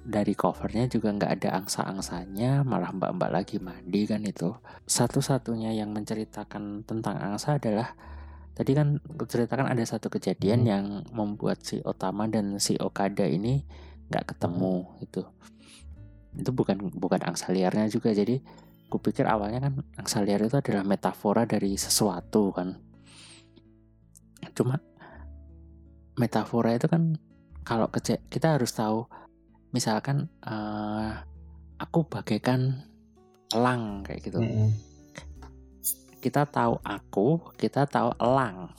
dari 0.00 0.32
covernya 0.32 0.88
juga 0.88 1.12
nggak 1.12 1.32
ada 1.40 1.60
angsa-angsanya 1.60 2.64
malah 2.64 2.88
mbak-mbak 2.94 3.30
lagi 3.30 3.56
mandi 3.60 4.08
kan 4.08 4.24
itu 4.24 4.54
satu-satunya 4.88 5.76
yang 5.76 5.92
menceritakan 5.92 6.88
tentang 6.88 7.20
angsa 7.20 7.60
adalah 7.60 7.92
tadi 8.60 8.76
kan 8.76 9.00
ceritakan 9.24 9.72
ada 9.72 9.80
satu 9.88 10.12
kejadian 10.12 10.68
Hmm. 10.68 10.68
yang 10.68 10.84
membuat 11.16 11.64
si 11.64 11.80
Otama 11.80 12.28
dan 12.28 12.60
si 12.60 12.76
Okada 12.76 13.24
ini 13.24 13.64
nggak 14.12 14.36
ketemu 14.36 14.84
itu 15.00 15.24
itu 16.36 16.50
bukan 16.52 16.92
bukan 16.92 17.24
angsa 17.24 17.48
liarnya 17.48 17.88
juga 17.88 18.12
jadi 18.12 18.36
kupikir 18.92 19.24
awalnya 19.24 19.64
kan 19.64 19.80
angsa 19.96 20.20
liar 20.20 20.44
itu 20.44 20.60
adalah 20.60 20.84
metafora 20.84 21.48
dari 21.48 21.72
sesuatu 21.80 22.52
kan 22.52 22.76
cuma 24.52 24.76
metafora 26.20 26.76
itu 26.76 26.84
kan 26.84 27.16
kalau 27.64 27.88
kita 28.28 28.60
harus 28.60 28.76
tahu 28.76 29.08
misalkan 29.72 30.28
eh, 30.44 31.10
aku 31.80 32.04
bagaikan 32.04 32.82
elang 33.54 34.04
kayak 34.04 34.20
gitu. 34.26 34.38
Mm-mm. 34.42 34.89
Kita 36.20 36.44
tahu 36.44 36.76
aku, 36.84 37.56
kita 37.56 37.88
tahu 37.88 38.12
elang. 38.20 38.70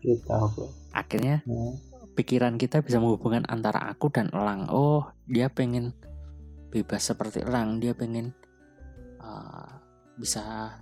Kita 0.00 0.32
apa? 0.40 0.64
Akhirnya 0.96 1.44
Hmm. 1.44 1.76
pikiran 2.16 2.56
kita 2.56 2.80
bisa 2.80 2.96
menghubungkan 2.98 3.44
antara 3.46 3.84
aku 3.90 4.08
dan 4.08 4.32
elang. 4.32 4.66
Oh, 4.72 5.08
dia 5.28 5.52
pengen 5.52 5.92
bebas 6.72 7.04
seperti 7.04 7.44
elang, 7.44 7.78
dia 7.78 7.92
pengen 7.94 8.32
uh, 9.20 9.68
bisa 10.16 10.74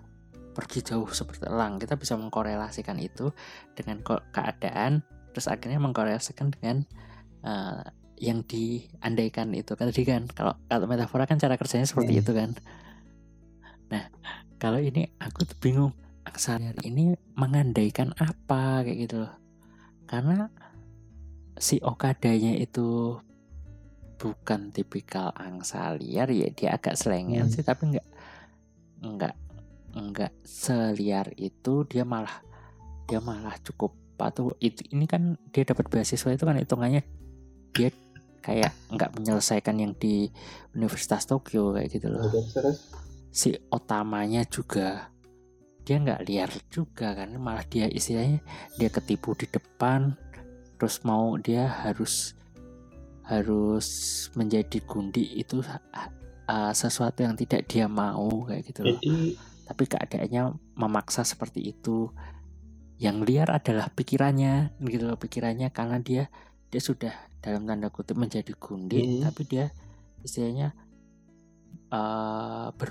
pergi 0.53 0.85
jauh 0.85 1.09
seperti 1.11 1.49
elang. 1.49 1.81
Kita 1.81 1.97
bisa 1.97 2.15
mengkorelasikan 2.15 3.01
itu 3.01 3.33
dengan 3.73 4.05
keadaan, 4.05 5.01
terus 5.33 5.49
akhirnya 5.49 5.81
mengkorelasikan 5.81 6.53
dengan 6.53 6.85
uh, 7.43 7.83
yang 8.23 8.47
diandaikan 8.47 9.51
itu 9.51 9.75
kan 9.75 9.91
tadi 9.91 10.07
kan 10.07 10.31
kalau 10.31 10.55
kalau 10.71 10.87
metafora 10.87 11.27
kan 11.27 11.43
cara 11.43 11.59
kerjanya 11.59 11.89
seperti 11.91 12.13
Hmm. 12.15 12.23
itu 12.23 12.33
kan. 12.37 12.51
Nah, 13.91 14.05
kalau 14.63 14.79
ini 14.79 15.11
aku 15.19 15.43
tuh 15.43 15.59
bingung 15.59 15.91
liar 16.23 16.79
ini 16.87 17.19
mengandaikan 17.35 18.15
apa 18.15 18.87
kayak 18.87 18.99
gitu 19.11 19.27
loh. 19.27 19.35
Karena 20.07 20.47
si 21.59 21.83
Okadanya 21.83 22.55
itu 22.55 23.19
bukan 24.23 24.71
tipikal 24.71 25.35
angsa 25.35 25.99
liar 25.99 26.31
ya 26.31 26.47
dia 26.55 26.79
agak 26.79 26.95
selengean 26.95 27.51
Hmm. 27.51 27.55
sih 27.59 27.67
tapi 27.67 27.91
nggak 27.91 28.07
nggak 29.03 29.35
nggak 29.99 30.33
seliar 30.47 31.35
itu 31.35 31.83
dia 31.91 32.07
malah 32.07 32.39
dia 33.11 33.19
malah 33.19 33.59
cukup 33.67 33.99
patuh 34.15 34.55
itu 34.63 34.87
ini 34.95 35.11
kan 35.11 35.35
dia 35.51 35.67
dapat 35.67 35.91
beasiswa 35.91 36.31
itu 36.31 36.45
kan 36.47 36.55
hitungannya 36.55 37.03
dia 37.75 37.91
kayak 38.47 38.71
nggak 38.95 39.11
menyelesaikan 39.19 39.75
yang 39.83 39.93
di 39.99 40.31
Universitas 40.71 41.27
Tokyo 41.27 41.75
kayak 41.75 41.91
gitu 41.91 42.15
loh 42.15 42.31
terus. 42.31 43.02
Si 43.33 43.57
otamanya 43.73 44.45
juga 44.45 45.09
dia 45.83 45.99
nggak 45.99 46.23
liar 46.29 46.51
juga 46.71 47.17
kan 47.17 47.33
malah 47.41 47.67
dia 47.67 47.91
istilahnya 47.91 48.39
dia 48.79 48.93
ketipu 48.93 49.35
di 49.35 49.51
depan 49.51 50.15
terus 50.79 51.03
mau 51.03 51.35
dia 51.41 51.67
harus 51.67 52.37
harus 53.27 53.87
menjadi 54.37 54.79
gundi 54.85 55.41
itu 55.41 55.65
uh, 55.65 56.73
sesuatu 56.75 57.25
yang 57.25 57.35
tidak 57.35 57.67
dia 57.67 57.89
mau 57.91 58.47
kayak 58.47 58.63
gitu 58.69 58.81
loh 58.87 58.99
Jadi 59.01 59.35
tapi 59.63 59.89
keadaannya 59.89 60.59
memaksa 60.77 61.25
seperti 61.25 61.73
itu 61.73 62.13
yang 63.01 63.25
liar 63.25 63.49
adalah 63.51 63.89
pikirannya 63.91 64.77
gitu 64.85 65.09
loh 65.09 65.17
pikirannya 65.17 65.73
karena 65.73 65.99
dia 65.99 66.29
dia 66.69 66.83
sudah 66.83 67.15
dalam 67.43 67.67
tanda 67.67 67.89
kutip 67.89 68.15
menjadi 68.15 68.53
gundi 68.55 69.01
Hmm. 69.03 69.27
tapi 69.27 69.43
dia 69.49 69.73
istilahnya 70.23 70.77
eh 71.93 72.69
ber, 72.73 72.91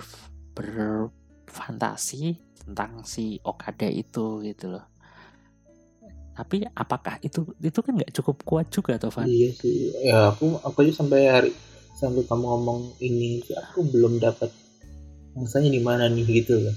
berfantasi 0.53 2.37
tentang 2.61 3.01
si 3.01 3.41
Okada 3.41 3.89
itu 3.89 4.45
gitu 4.45 4.77
loh 4.77 4.85
tapi 6.31 6.63
apakah 6.63 7.19
itu 7.19 7.43
itu 7.59 7.79
kan 7.83 7.93
nggak 7.97 8.13
cukup 8.15 8.37
kuat 8.47 8.71
juga 8.71 8.95
Tovan 8.95 9.27
iya 9.27 9.51
sih. 9.51 9.91
Ya 9.99 10.31
aku 10.31 10.57
aku 10.63 10.87
aja 10.87 11.03
sampai 11.03 11.19
hari 11.27 11.51
sampai 12.01 12.23
kamu 12.25 12.45
ngomong 12.47 12.97
ini 13.03 13.43
aku 13.51 13.85
belum 13.85 14.17
dapat 14.17 14.49
angsanya 15.37 15.69
di 15.69 15.81
mana 15.83 16.09
nih 16.09 16.41
gitu 16.41 16.57
loh. 16.57 16.75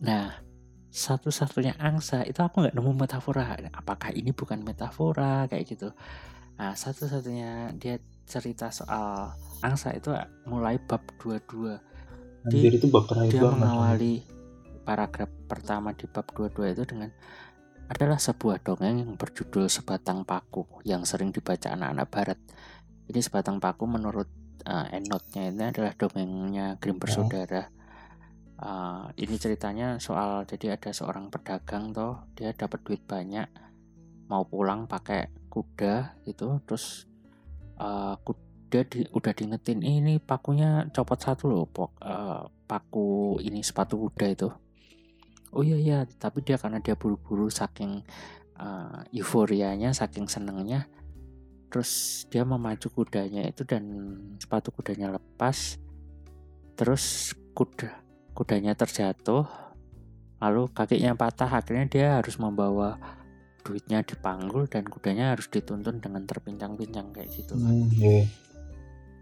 Nah, 0.00 0.40
satu-satunya 0.88 1.76
angsa 1.76 2.24
itu 2.24 2.40
aku 2.40 2.64
nggak 2.64 2.74
nemu 2.74 2.92
metafora. 2.96 3.60
Apakah 3.76 4.10
ini 4.16 4.32
bukan 4.32 4.64
metafora 4.64 5.46
kayak 5.52 5.64
gitu? 5.68 5.88
Nah, 6.56 6.72
satu-satunya 6.72 7.76
dia 7.76 8.00
cerita 8.24 8.72
soal 8.72 9.32
angsa 9.64 9.94
itu 9.96 10.12
mulai 10.48 10.76
bab 10.80 11.00
22. 11.20 11.80
Anjir 12.44 12.72
itu 12.76 12.86
bab 12.92 13.08
terakhir 13.08 13.40
Dia 13.40 13.48
mengawali 13.48 14.20
paragraf 14.84 15.32
pertama 15.48 15.96
di 15.96 16.04
bab 16.04 16.28
22 16.36 16.76
itu 16.76 16.84
dengan 16.84 17.08
adalah 17.88 18.16
sebuah 18.16 18.64
dongeng 18.64 19.04
yang 19.04 19.12
berjudul 19.16 19.68
Sebatang 19.68 20.24
Paku 20.24 20.64
yang 20.88 21.04
sering 21.04 21.32
dibaca 21.32 21.72
anak-anak 21.72 22.08
barat. 22.08 22.38
Jadi 23.08 23.20
Sebatang 23.20 23.60
Paku 23.60 23.84
menurut 23.84 24.28
uh, 24.64 24.88
endnote-nya 24.88 25.52
ini 25.52 25.64
adalah 25.68 25.92
dongengnya 25.96 26.80
Grimm 26.80 26.96
bersaudara. 26.96 27.68
Uh, 28.54 29.10
ini 29.20 29.36
ceritanya 29.36 30.00
soal 30.00 30.46
jadi 30.48 30.78
ada 30.78 30.94
seorang 30.94 31.28
pedagang 31.28 31.90
toh 31.90 32.22
dia 32.38 32.54
dapat 32.54 32.86
duit 32.86 33.02
banyak 33.02 33.50
mau 34.30 34.46
pulang 34.46 34.86
pakai 34.86 35.26
kuda 35.50 36.22
gitu 36.22 36.62
terus 36.62 37.10
uh, 37.78 38.14
kuda 38.22 38.80
di, 38.90 39.06
udah 39.10 39.32
diingetin 39.34 39.80
"Eh, 39.82 39.98
ini 40.02 40.14
pakunya 40.18 40.86
copot 40.90 41.18
satu 41.18 41.50
loh 41.50 41.66
pok. 41.66 41.94
Uh, 42.02 42.46
paku 42.66 43.38
ini 43.42 43.62
sepatu 43.62 43.98
kuda 43.98 44.26
itu. 44.30 44.48
Oh 45.54 45.62
iya 45.62 45.78
iya. 45.78 45.98
Tapi 46.06 46.42
dia 46.42 46.58
karena 46.58 46.82
dia 46.82 46.98
buru-buru 46.98 47.46
saking 47.46 48.02
uh, 48.58 49.02
euforianya 49.14 49.94
saking 49.94 50.26
senengnya 50.26 50.86
terus 51.74 52.22
dia 52.30 52.46
memacu 52.46 52.86
kudanya 52.86 53.50
itu 53.50 53.66
dan 53.66 53.82
sepatu 54.38 54.70
kudanya 54.70 55.10
lepas. 55.18 55.74
Terus 56.78 57.34
kuda 57.54 57.90
kudanya 58.34 58.78
terjatuh 58.78 59.46
lalu 60.38 60.70
kakinya 60.70 61.18
patah. 61.18 61.50
Akhirnya 61.50 61.86
dia 61.90 62.08
harus 62.22 62.38
membawa 62.38 62.98
duitnya 63.64 64.04
dipanggul 64.04 64.68
dan 64.68 64.84
kudanya 64.84 65.32
harus 65.32 65.48
dituntun 65.48 65.98
dengan 65.98 66.28
terpincang-pincang 66.28 67.16
kayak 67.16 67.32
gitu 67.32 67.56
kan. 67.56 67.72
Hmm, 67.72 67.88
iya. 67.96 68.28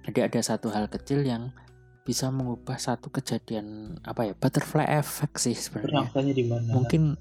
Jadi 0.02 0.18
ada 0.18 0.40
satu 0.42 0.74
hal 0.74 0.90
kecil 0.90 1.22
yang 1.22 1.54
bisa 2.02 2.34
mengubah 2.34 2.74
satu 2.82 3.14
kejadian 3.14 3.94
apa 4.02 4.26
ya 4.26 4.34
butterfly 4.34 4.90
effect 4.98 5.38
sih 5.38 5.54
sebenarnya. 5.54 6.10
angsanya 6.10 6.34
di 6.34 6.44
mana? 6.50 6.66
Mungkin 6.74 7.14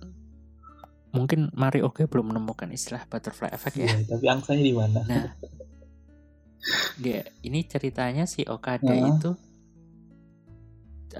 mungkin 1.13 1.53
Mari 1.53 1.85
Oke 1.85 2.09
belum 2.09 2.33
menemukan 2.33 2.65
istilah 2.73 3.05
butterfly 3.05 3.53
effect 3.53 3.77
ya. 3.77 3.85
Iya, 3.85 4.17
tapi 4.17 4.25
angsanya 4.25 4.63
di 4.65 4.73
mana? 4.73 4.99
Nah, 5.05 5.29
dia 6.97 7.21
ini 7.45 7.61
ceritanya 7.69 8.25
si 8.25 8.41
Okada 8.49 8.89
Heeh. 8.89 9.13
itu 9.13 9.31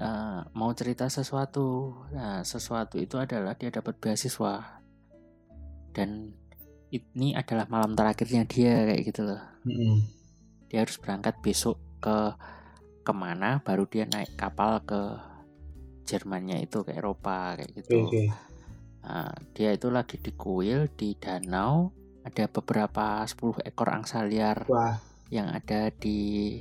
uh, 0.02 0.42
mau 0.58 0.74
cerita 0.74 1.06
sesuatu. 1.06 1.94
Nah, 2.10 2.42
sesuatu 2.42 2.98
itu 2.98 3.14
adalah 3.22 3.54
dia 3.54 3.70
dapat 3.70 3.94
beasiswa 4.02 4.81
dan 5.96 6.32
ini 6.92 7.32
adalah 7.32 7.64
malam 7.72 7.96
terakhirnya 7.96 8.44
dia 8.44 8.84
kayak 8.84 9.02
gitu 9.08 9.22
loh. 9.24 9.42
Mm-mm. 9.64 10.04
Dia 10.68 10.84
harus 10.84 11.00
berangkat 11.00 11.40
besok 11.40 11.80
ke 12.00 12.36
ke 13.02 13.12
mana, 13.12 13.64
baru 13.64 13.88
dia 13.88 14.04
naik 14.06 14.36
kapal 14.36 14.84
ke 14.84 15.00
Jermannya 16.04 16.60
itu 16.64 16.84
ke 16.84 16.92
Eropa 16.92 17.56
kayak 17.56 17.72
gitu. 17.78 18.08
oke. 18.08 18.24
Nah, 19.02 19.34
dia 19.56 19.74
itu 19.74 19.88
lagi 19.90 20.20
di 20.20 20.32
kuil 20.34 20.90
di 20.94 21.16
danau. 21.16 21.90
Ada 22.22 22.46
beberapa 22.46 23.26
10 23.26 23.66
ekor 23.66 23.88
angsa 23.90 24.22
liar 24.22 24.62
Wah, 24.70 24.94
yang 25.26 25.50
ada 25.50 25.90
di 25.90 26.54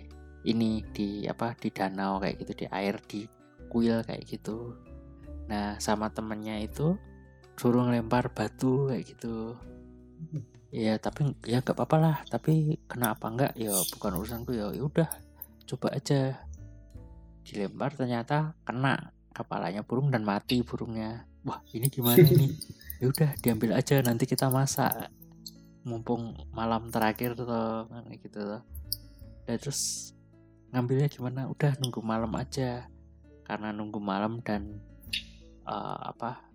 ini 0.47 0.81
di 0.89 1.29
apa 1.29 1.53
di 1.53 1.69
danau 1.69 2.17
kayak 2.17 2.41
gitu 2.41 2.65
di 2.65 2.67
air 2.73 2.97
di 3.05 3.29
kuil 3.69 4.01
kayak 4.01 4.25
gitu 4.25 4.73
nah 5.45 5.77
sama 5.77 6.09
temennya 6.09 6.57
itu 6.63 6.97
suruh 7.59 7.85
ngelempar 7.85 8.31
batu 8.33 8.89
kayak 8.89 9.05
gitu. 9.05 9.55
Ya 10.71 10.95
tapi 10.97 11.35
ya 11.43 11.59
gak 11.59 11.75
apa-apa 11.75 11.97
lah. 11.99 12.17
Tapi 12.25 12.79
kenapa 12.87 13.27
enggak 13.27 13.53
ya 13.59 13.75
bukan 13.97 14.11
urusanku. 14.17 14.55
Ya 14.55 14.71
ya 14.71 14.83
udah. 14.87 15.09
Coba 15.67 15.91
aja. 15.93 16.41
Dilempar 17.43 17.93
ternyata 17.93 18.55
kena. 18.63 19.11
Kepalanya 19.31 19.83
burung 19.83 20.11
dan 20.11 20.23
mati 20.23 20.63
burungnya. 20.63 21.27
Wah 21.47 21.63
ini 21.73 21.87
gimana 21.87 22.21
nih 22.21 22.51
ya 23.01 23.05
udah 23.11 23.29
diambil 23.39 23.75
aja. 23.75 23.99
Nanti 23.99 24.23
kita 24.27 24.47
masak. 24.47 25.11
Mumpung 25.83 26.37
malam 26.53 26.87
terakhir 26.87 27.35
tuh 27.35 27.47
gitu 28.15 28.39
tuh. 28.39 28.61
Dan 29.43 29.57
terus 29.59 30.13
ngambilnya 30.71 31.11
gimana? 31.11 31.51
Udah 31.51 31.75
nunggu 31.83 31.99
malam 31.99 32.31
aja. 32.37 32.87
Karena 33.43 33.75
nunggu 33.75 33.99
malam 33.99 34.39
dan 34.39 34.79
eh, 35.67 35.99
apa 36.07 36.50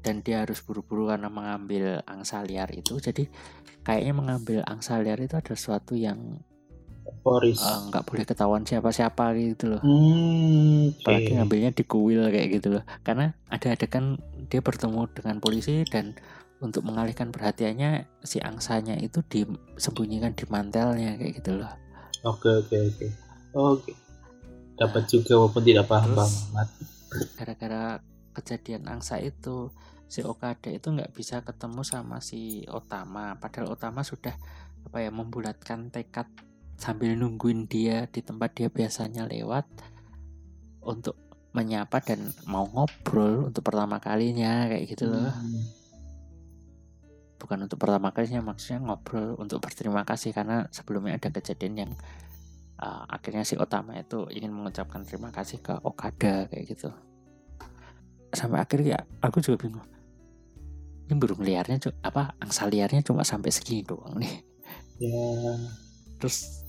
dan 0.00 0.24
dia 0.24 0.42
harus 0.44 0.60
buru-buru 0.64 1.08
karena 1.12 1.28
mengambil 1.28 2.00
angsa 2.08 2.40
liar 2.44 2.68
itu 2.72 2.96
jadi 2.98 3.28
kayaknya 3.84 4.12
mengambil 4.16 4.58
angsa 4.64 4.96
liar 5.00 5.20
itu 5.20 5.36
ada 5.36 5.52
sesuatu 5.52 5.96
yang 5.96 6.40
eh, 7.60 7.78
nggak 7.88 8.04
boleh 8.04 8.24
ketahuan 8.24 8.64
siapa-siapa 8.64 9.32
gitu 9.36 9.76
loh 9.76 9.82
Hmm, 9.84 10.92
apalagi 11.04 11.30
ngambilnya 11.36 11.70
di 11.76 11.84
kuil 11.84 12.28
kayak 12.28 12.48
gitu 12.60 12.68
loh 12.80 12.84
karena 13.04 13.32
ada 13.48 13.72
adegan 13.72 14.16
dia 14.48 14.60
bertemu 14.60 15.08
dengan 15.12 15.36
polisi 15.40 15.84
dan 15.88 16.16
untuk 16.58 16.82
mengalihkan 16.82 17.30
perhatiannya 17.30 18.08
si 18.26 18.42
angsanya 18.42 18.98
itu 18.98 19.22
disembunyikan 19.30 20.34
di 20.34 20.44
mantelnya 20.50 21.14
kayak 21.20 21.38
gitu 21.38 21.60
loh 21.62 21.70
Oke 22.26 22.50
oke 22.50 22.74
oke. 22.74 23.06
Oke. 23.54 23.92
Dapat 24.74 25.06
juga 25.06 25.38
walaupun 25.38 25.62
tidak 25.62 25.86
paham 25.86 26.18
banget. 26.18 26.68
gara-gara 27.38 28.02
kejadian 28.38 28.86
angsa 28.86 29.18
itu 29.18 29.74
si 30.08 30.24
Okada 30.24 30.72
itu 30.72 30.88
nggak 30.88 31.12
bisa 31.12 31.44
ketemu 31.44 31.84
sama 31.84 32.22
si 32.24 32.64
Otama. 32.70 33.36
Padahal 33.36 33.76
Otama 33.76 34.00
sudah 34.06 34.32
apa 34.88 35.04
ya 35.04 35.10
membulatkan 35.12 35.92
tekad 35.92 36.30
sambil 36.78 37.12
nungguin 37.18 37.66
dia 37.66 38.06
di 38.08 38.22
tempat 38.22 38.54
dia 38.56 38.70
biasanya 38.70 39.26
lewat 39.28 39.66
untuk 40.80 41.18
menyapa 41.52 41.98
dan 42.00 42.30
mau 42.46 42.64
ngobrol 42.70 43.50
untuk 43.50 43.66
pertama 43.66 43.98
kalinya 43.98 44.70
kayak 44.70 44.84
gitu 44.88 45.10
loh. 45.10 45.28
Hmm. 45.28 45.64
bukan 47.38 47.70
untuk 47.70 47.78
pertama 47.78 48.10
kalinya 48.10 48.50
maksudnya 48.50 48.82
ngobrol 48.82 49.38
untuk 49.38 49.62
berterima 49.62 50.02
kasih 50.02 50.34
karena 50.34 50.66
sebelumnya 50.74 51.22
ada 51.22 51.30
kejadian 51.30 51.74
yang 51.86 51.92
uh, 52.82 53.06
akhirnya 53.06 53.46
si 53.46 53.54
Otama 53.54 53.94
itu 53.94 54.26
ingin 54.34 54.50
mengucapkan 54.50 55.06
terima 55.06 55.30
kasih 55.30 55.62
ke 55.62 55.78
Okada 55.86 56.50
kayak 56.50 56.66
gitu 56.66 56.90
sampai 58.32 58.58
akhirnya 58.60 59.04
aku 59.20 59.40
juga 59.40 59.68
bingung. 59.68 59.86
Ini 61.08 61.16
burung 61.16 61.40
liarnya 61.40 61.80
apa 62.04 62.36
angsa 62.36 62.68
liarnya 62.68 63.00
cuma 63.00 63.24
sampai 63.24 63.48
segini 63.48 63.80
doang 63.84 64.20
nih. 64.20 64.34
Ya. 65.00 65.54
Terus 66.20 66.64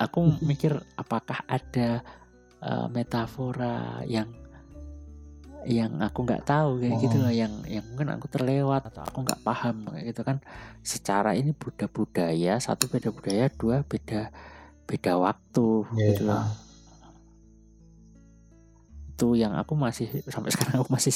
aku 0.00 0.40
mikir 0.40 0.78
apakah 0.96 1.44
ada 1.44 2.00
uh, 2.64 2.88
metafora 2.88 4.00
yang 4.08 4.30
yang 5.62 5.94
aku 6.02 6.26
nggak 6.26 6.42
tahu 6.42 6.82
kayak 6.82 6.96
gitu 7.06 7.16
Oh. 7.22 7.22
loh 7.28 7.34
yang 7.34 7.54
yang 7.70 7.86
mungkin 7.86 8.10
aku 8.18 8.26
terlewat 8.26 8.82
atau 8.90 9.06
aku 9.06 9.22
nggak 9.22 9.42
paham 9.46 9.86
kayak 9.94 10.04
gitu 10.10 10.22
kan. 10.26 10.42
Secara 10.82 11.38
ini 11.38 11.54
beda 11.54 11.86
budaya 11.86 12.58
satu 12.58 12.90
beda 12.90 13.14
budaya 13.14 13.46
dua 13.52 13.86
beda 13.86 14.32
beda 14.88 15.12
waktu 15.20 15.68
ya 15.94 16.06
gitu 16.12 16.22
loh 16.26 16.42
itu 19.12 19.28
yang 19.36 19.52
aku 19.54 19.76
masih 19.76 20.08
sampai 20.26 20.50
sekarang 20.50 20.80
aku 20.80 20.90
masih 20.90 21.12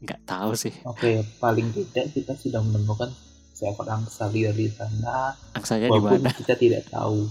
nggak 0.00 0.20
tahu 0.24 0.56
sih. 0.56 0.74
Oke 0.88 1.22
paling 1.38 1.68
tidak 1.74 2.10
kita 2.16 2.32
sudah 2.34 2.64
menemukan 2.64 3.12
seekor 3.52 3.90
angsa 3.90 4.30
liar 4.30 4.54
di 4.54 4.70
sana 4.70 5.34
angsanya 5.50 5.90
di 5.90 5.98
mana? 5.98 6.30
kita 6.30 6.54
tidak 6.54 6.86
tahu 6.86 7.26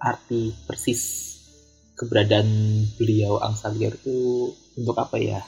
arti 0.00 0.56
persis 0.64 1.00
keberadaan 2.00 2.48
beliau 2.96 3.36
angsa 3.44 3.68
liar 3.68 3.92
itu 3.92 4.48
untuk 4.80 4.96
apa 4.96 5.20
ya. 5.20 5.44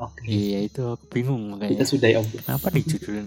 Oke. 0.00 0.28
Iya 0.28 0.64
itu 0.64 0.82
aku 0.84 1.04
bingung 1.12 1.56
kita 1.56 1.56
makanya 1.56 1.84
sudahi 1.88 2.14
obrolan 2.16 2.44
kenapa 2.44 2.66
dijudulin 2.72 3.26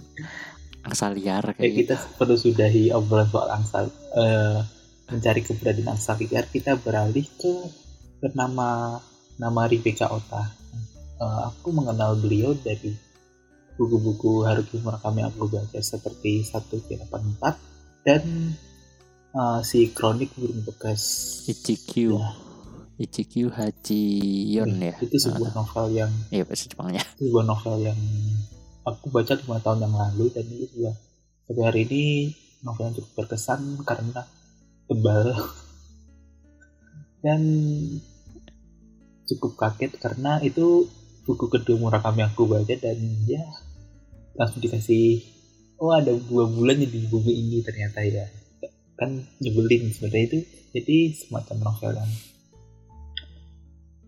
angsa 0.86 1.06
liar 1.14 1.44
eh, 1.50 1.54
kayak 1.58 1.72
gitu 1.74 1.94
kita 1.94 1.96
perlu 2.18 2.36
sudahi 2.38 2.84
obrolan 2.94 3.30
soal 3.30 3.50
angsa 3.54 3.78
eh, 4.18 4.60
mencari 5.10 5.42
keberadaan 5.46 5.94
angsa 5.94 6.18
liar. 6.18 6.46
Kita 6.50 6.78
beralih 6.82 7.26
ke 7.38 7.54
bernama 8.20 9.00
nama 9.40 9.62
Rebecca 9.66 10.12
Ota. 10.12 10.44
Eh, 11.20 11.42
aku 11.48 11.72
mengenal 11.76 12.16
beliau 12.20 12.56
dari 12.56 12.96
buku-buku 13.76 14.44
Haruki 14.44 14.80
Murakami 14.80 15.24
yang 15.24 15.32
aku 15.32 15.48
baca 15.48 15.80
seperti 15.80 16.44
1384 16.44 18.04
dan 18.08 18.22
eh, 19.32 19.60
si 19.64 19.92
Kronik 19.92 20.32
Burung 20.36 20.64
Bekas. 20.64 21.02
Ichikyu 21.48 22.20
Ya. 22.20 22.32
Ichikyu 23.00 23.48
Hachiyon 23.48 24.76
ya? 24.84 24.92
itu 25.00 25.16
sebuah 25.16 25.56
novel 25.56 25.88
yang 25.96 26.12
iya 26.36 26.44
bahasa 26.44 26.68
Jepangnya. 26.68 27.00
itu 27.16 27.32
sebuah 27.32 27.48
novel 27.48 27.80
yang 27.80 28.00
aku 28.84 29.08
baca 29.08 29.40
lima 29.40 29.56
tahun 29.64 29.88
yang 29.88 29.96
lalu 29.96 30.26
dan 30.36 30.44
itu 30.52 30.68
juga 30.76 30.92
sampai 31.48 31.64
hari 31.64 31.80
ini 31.88 32.04
novel 32.60 32.92
yang 32.92 32.96
cukup 33.00 33.12
berkesan 33.24 33.80
karena 33.88 34.28
tebal. 34.92 35.32
Dan 37.20 37.42
cukup 39.30 39.54
kaget 39.56 39.94
karena 40.02 40.42
itu 40.42 40.89
buku 41.30 41.46
kedua 41.46 41.78
Murakami 41.78 42.26
yang 42.26 42.34
aku 42.34 42.50
baca 42.50 42.74
dan 42.74 42.98
ya 43.30 43.46
langsung 44.34 44.65
dikasih 44.65 45.22
oh 45.78 45.94
ada 45.94 46.10
dua 46.15 46.50
bulan 46.50 46.82
di 46.82 47.06
bumi 47.06 47.34
ini 47.34 47.58
ternyata 47.62 48.02
ya. 48.02 48.26
Kan 48.98 49.24
nyebelin 49.39 49.94
sebenarnya 49.94 50.26
itu 50.28 50.39
jadi 50.74 50.98
semacam 51.15 51.72
novel 51.72 51.92
yang 51.96 52.12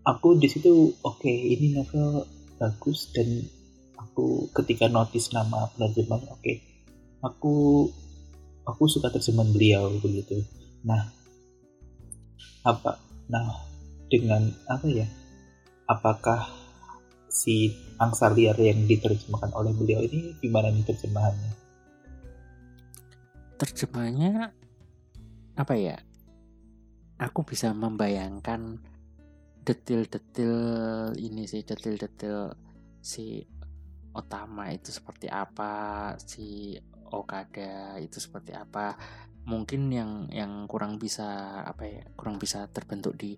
aku 0.03 0.41
di 0.41 0.49
situ 0.49 0.97
oke 1.05 1.29
ini 1.29 1.77
novel 1.77 2.25
bagus 2.57 3.13
dan 3.13 3.45
aku 3.97 4.49
ketika 4.57 4.89
notice 4.89 5.29
nama 5.31 5.69
penerjemahnya 5.77 6.33
oke 6.33 6.53
aku 7.21 7.53
aku 8.65 8.83
suka 8.89 9.13
terjemahan 9.13 9.53
beliau 9.53 9.93
begitu. 10.01 10.41
Nah 10.85 11.09
apa? 12.61 12.97
Nah 13.29 13.70
dengan 14.11 14.51
apa 14.67 14.85
ya 14.91 15.07
apakah 15.87 16.51
si 17.31 17.71
angsa 17.95 18.27
liar 18.27 18.59
yang 18.59 18.83
diterjemahkan 18.83 19.55
oleh 19.55 19.71
beliau 19.71 20.03
ini 20.03 20.35
gimana 20.43 20.67
nih 20.67 20.83
terjemahannya? 20.83 21.51
Terjemahnya 23.55 24.51
apa 25.55 25.73
ya 25.79 25.95
aku 27.15 27.47
bisa 27.47 27.71
membayangkan 27.71 28.83
detil-detil 29.61 30.55
ini 31.15 31.47
sih 31.47 31.63
detil-detil 31.63 32.51
si 32.99 33.45
Otama 34.11 34.75
itu 34.75 34.91
seperti 34.91 35.31
apa 35.31 36.13
si 36.19 36.75
Okada 37.11 37.95
itu 37.99 38.19
seperti 38.19 38.51
apa. 38.55 38.95
Mungkin 39.47 39.87
yang 39.91 40.11
yang 40.31 40.67
kurang 40.67 40.99
bisa 40.99 41.61
apa 41.63 41.83
ya 41.87 42.03
kurang 42.15 42.39
bisa 42.39 42.67
terbentuk 42.71 43.15
di 43.15 43.35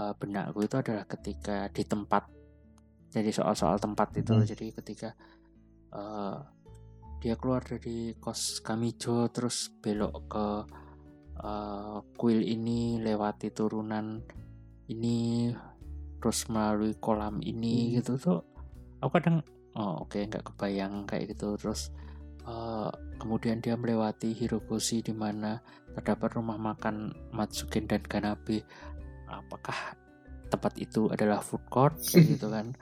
uh, 0.00 0.12
benakku 0.16 0.64
itu 0.64 0.80
adalah 0.80 1.04
ketika 1.04 1.68
di 1.68 1.84
tempat 1.84 2.24
jadi 3.12 3.28
soal-soal 3.34 3.76
tempat 3.76 4.16
itu 4.16 4.32
Hmm. 4.32 4.46
jadi 4.48 4.66
ketika 4.72 5.10
uh, 5.92 6.40
dia 7.20 7.36
keluar 7.36 7.60
dari 7.60 8.16
kos 8.16 8.64
Kamijo 8.64 9.28
terus 9.28 9.68
belok 9.84 10.14
ke 10.30 10.46
uh, 11.44 12.00
kuil 12.16 12.40
ini 12.40 12.96
lewati 12.96 13.52
turunan 13.52 14.24
ini 14.88 15.52
terus 16.20 16.48
melalui 16.48 16.96
kolam 16.96 17.44
ini 17.44 17.92
Hmm. 17.92 17.92
gitu 18.00 18.12
tuh 18.16 18.40
aku 19.04 19.20
kadang 19.20 19.44
oh 19.76 20.04
oke 20.08 20.16
nggak 20.16 20.44
kebayang 20.54 21.04
kayak 21.04 21.36
gitu 21.36 21.60
terus 21.60 21.92
uh, 22.48 22.88
kemudian 23.20 23.60
dia 23.60 23.76
melewati 23.76 24.32
Hirokoshi 24.32 25.04
di 25.04 25.12
mana 25.12 25.60
terdapat 25.92 26.38
rumah 26.38 26.56
makan 26.56 27.12
Matsuken 27.34 27.84
dan 27.90 28.00
Ganabe 28.06 28.64
apakah 29.30 29.94
tempat 30.50 30.74
itu 30.82 31.06
adalah 31.10 31.38
food 31.40 31.62
court 31.70 31.94
kayak 32.10 32.36
gitu 32.36 32.46
kan 32.50 32.74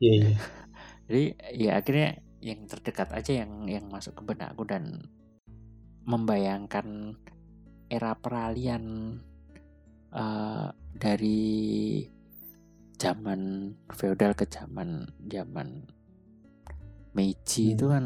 iya 0.00 0.12
iya 0.16 0.34
jadi 1.06 1.24
ya 1.52 1.70
akhirnya 1.76 2.08
yang 2.40 2.60
terdekat 2.64 3.08
aja 3.12 3.44
yang 3.44 3.68
yang 3.68 3.84
masuk 3.92 4.16
ke 4.16 4.22
benakku 4.32 4.64
dan 4.64 5.04
membayangkan 6.08 7.20
era 7.92 8.16
peralihan 8.16 9.16
eh, 10.16 10.68
dari 10.96 11.50
zaman 12.96 13.72
feodal 13.92 14.32
ke 14.32 14.48
zaman 14.48 15.08
zaman 15.28 15.84
Meiji 17.10 17.72
Hmm. 17.72 17.74
itu 17.74 17.86
kan 17.90 18.04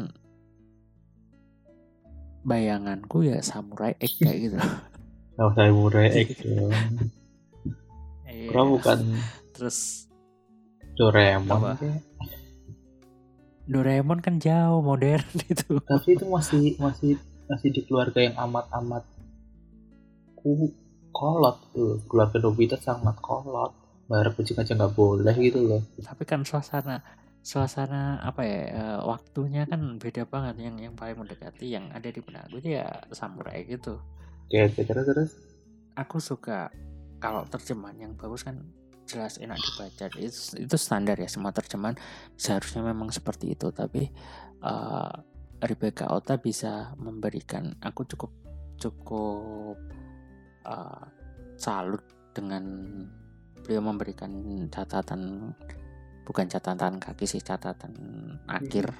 bayanganku 2.45 3.25
ya 3.25 3.41
samurai 3.41 3.93
X 3.97 4.21
kayak 4.21 4.39
gitu 4.49 4.57
Kalau 5.35 5.51
saya 5.51 5.71
murai 5.75 6.07
X 6.15 6.47
dong. 6.47 6.71
Iya. 8.35 8.51
Kira 8.51 8.61
bukan? 8.67 8.99
Terus 9.55 10.05
Doraemon 10.95 11.51
Apa? 11.51 11.71
Doraemon 13.65 14.19
kan 14.21 14.35
jauh 14.37 14.79
modern 14.83 15.27
itu. 15.51 15.79
Tapi 15.83 16.09
itu 16.15 16.25
masih 16.27 16.75
masih 16.79 17.11
masih 17.47 17.69
di 17.71 17.81
keluarga 17.85 18.19
yang 18.23 18.35
amat-amat 18.35 19.03
ku 20.35 20.69
kolot 21.15 21.57
tuh 21.71 22.03
keluarga 22.11 22.37
Nobita 22.43 22.77
sangat 22.79 23.17
kolot. 23.23 23.71
Bayar 24.05 24.37
kucing 24.37 24.59
aja 24.61 24.77
nggak 24.77 24.93
boleh 24.93 25.33
gitu 25.41 25.65
loh. 25.65 25.81
Tapi 25.97 26.23
kan 26.29 26.45
suasana 26.45 27.01
suasana 27.41 28.21
apa 28.21 28.41
ya 28.45 28.61
eh, 28.69 28.99
waktunya 29.01 29.65
kan 29.65 29.97
beda 29.97 30.29
banget. 30.29 30.61
Yang 30.61 30.75
yang 30.91 30.95
paling 30.95 31.17
mendekati 31.17 31.65
yang 31.73 31.89
ada 31.89 32.07
di 32.07 32.21
benakku 32.21 32.61
ya 32.61 32.85
samurai 33.09 33.65
gitu. 33.65 33.97
Kayak 34.53 34.77
terus 34.77 35.05
terus. 35.09 35.31
Aku 35.97 36.21
suka 36.21 36.69
kalau 37.25 37.41
terjemahan 37.49 37.97
yang 37.97 38.13
bagus 38.13 38.45
kan 38.45 38.61
jelas 39.09 39.41
enak 39.41 39.57
dibaca. 39.57 40.05
Itu 40.21 40.61
itu 40.61 40.75
standar 40.77 41.17
ya 41.17 41.25
semua 41.25 41.49
terjemahan 41.49 41.97
seharusnya 42.37 42.85
memang 42.85 43.09
seperti 43.09 43.57
itu. 43.57 43.73
Tapi 43.73 44.13
eh, 44.61 45.13
Rebecca 45.65 46.13
Ota 46.13 46.37
bisa 46.37 46.93
memberikan 47.01 47.73
aku 47.81 48.05
cukup 48.05 48.31
cukup 48.77 49.77
eh, 50.69 51.03
salut 51.57 52.05
dengan 52.35 52.63
beliau 53.65 53.81
memberikan 53.81 54.29
catatan 54.69 55.53
bukan 56.25 56.45
catatan 56.45 57.01
kaki 57.01 57.25
sih 57.25 57.41
catatan 57.41 57.93
akhir. 58.45 58.93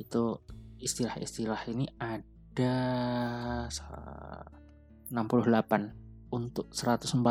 Itu 0.00 0.40
istilah-istilah 0.80 1.60
ini 1.68 1.84
ada 2.00 2.76
sa- 3.68 4.48
68 5.10 5.99
untuk 6.30 6.70
148 6.70 7.26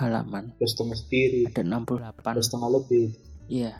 halaman. 0.00 0.56
Terus 0.56 0.72
setengah 0.72 0.96
sendiri. 0.96 1.40
Ada 1.52 1.62
68 1.64 2.34
terus 2.36 2.46
setengah 2.48 2.70
lebih. 2.72 3.04
Iya. 3.48 3.72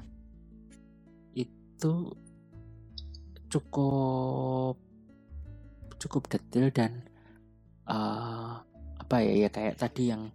Itu 1.33 2.13
cukup 3.49 4.77
cukup 5.97 6.23
detail 6.29 6.69
dan 6.73 6.93
uh, 7.87 8.61
apa 8.99 9.17
ya 9.23 9.47
ya 9.47 9.49
kayak 9.53 9.77
tadi 9.79 10.09
yang 10.13 10.33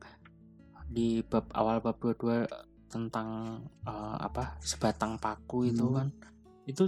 di 0.87 1.21
bab 1.25 1.45
awal 1.53 1.81
bab 1.83 1.99
22 1.99 2.47
tentang 2.87 3.59
uh, 3.83 4.17
apa 4.17 4.55
sebatang 4.63 5.19
paku 5.19 5.69
itu 5.69 5.85
Hmm. 5.85 5.95
kan. 5.97 6.07
Itu 6.67 6.83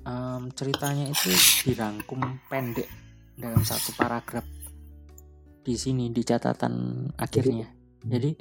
em, 0.00 0.48
ceritanya 0.56 1.04
itu 1.12 1.28
dirangkum 1.68 2.20
pendek 2.48 2.88
dalam 3.36 3.60
satu 3.60 3.92
paragraf 3.96 4.44
di 5.60 5.74
sini 5.74 6.08
di 6.08 6.22
catatan 6.22 6.74
akhirnya 7.14 7.68
Hmm. 8.00 8.08
jadi 8.08 8.32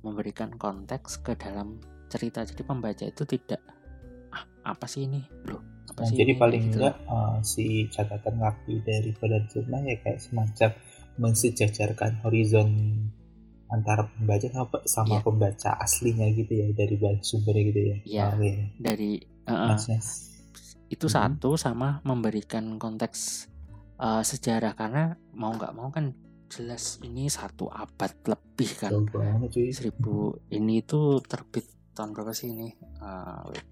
memberikan 0.00 0.48
konteks 0.54 1.20
ke 1.20 1.36
dalam 1.36 1.76
cerita 2.08 2.40
jadi 2.40 2.62
pembaca 2.62 3.04
itu 3.04 3.22
tidak 3.22 3.60
ah, 4.30 4.42
apa 4.66 4.88
sih 4.88 5.04
ini 5.04 5.20
loh 5.44 5.60
apa 5.86 6.00
Nah, 6.00 6.08
sih 6.08 6.16
jadi 6.16 6.32
ini?" 6.32 6.40
paling 6.40 6.62
gitu. 6.66 6.80
enggak 6.80 6.96
eh, 6.98 7.36
si 7.42 7.64
catatan 7.88 8.36
kaki 8.38 8.74
dari 8.80 9.10
penerjemah 9.12 9.80
ya 9.82 9.96
kayak 10.00 10.18
semacam 10.18 10.70
mensejajarkan 11.18 12.12
horizon 12.22 12.68
antara 13.68 14.08
pembaca 14.08 14.48
sama, 14.48 14.76
sama 14.88 15.14
Iya. 15.14 15.22
pembaca 15.22 15.70
aslinya 15.76 16.26
gitu 16.32 16.52
ya 16.54 16.66
dari 16.72 16.96
bahan 16.96 17.20
sumbernya 17.20 17.62
gitu 17.68 17.80
ya. 17.82 17.96
Iya. 18.02 18.24
Oh, 18.24 18.40
iya. 18.40 18.64
dari 18.80 19.10
nice. 19.44 20.32
itu 20.88 21.04
Mhm. 21.04 21.12
satu 21.12 21.60
sama 21.60 22.00
memberikan 22.02 22.80
konteks 22.80 23.44
eh, 23.98 24.22
sejarah 24.22 24.72
karena 24.72 25.04
mau 25.34 25.52
nggak 25.52 25.74
mau 25.74 25.90
kan 25.90 26.14
jelas 26.48 26.96
ini 27.00 27.28
satu 27.28 27.68
abad 27.68 28.10
lebih 28.24 28.70
kan 28.74 28.90
Jauh 28.90 29.06
banget 29.06 29.48
cuy. 29.52 29.70
seribu 29.70 30.34
ini 30.48 30.80
itu 30.80 31.20
terbit 31.22 31.68
tahun 31.92 32.12
berapa 32.12 32.32
sih 32.32 32.50
ini 32.50 32.72
wait. 33.46 33.64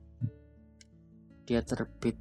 dia 1.45 1.61
terbit 1.61 2.17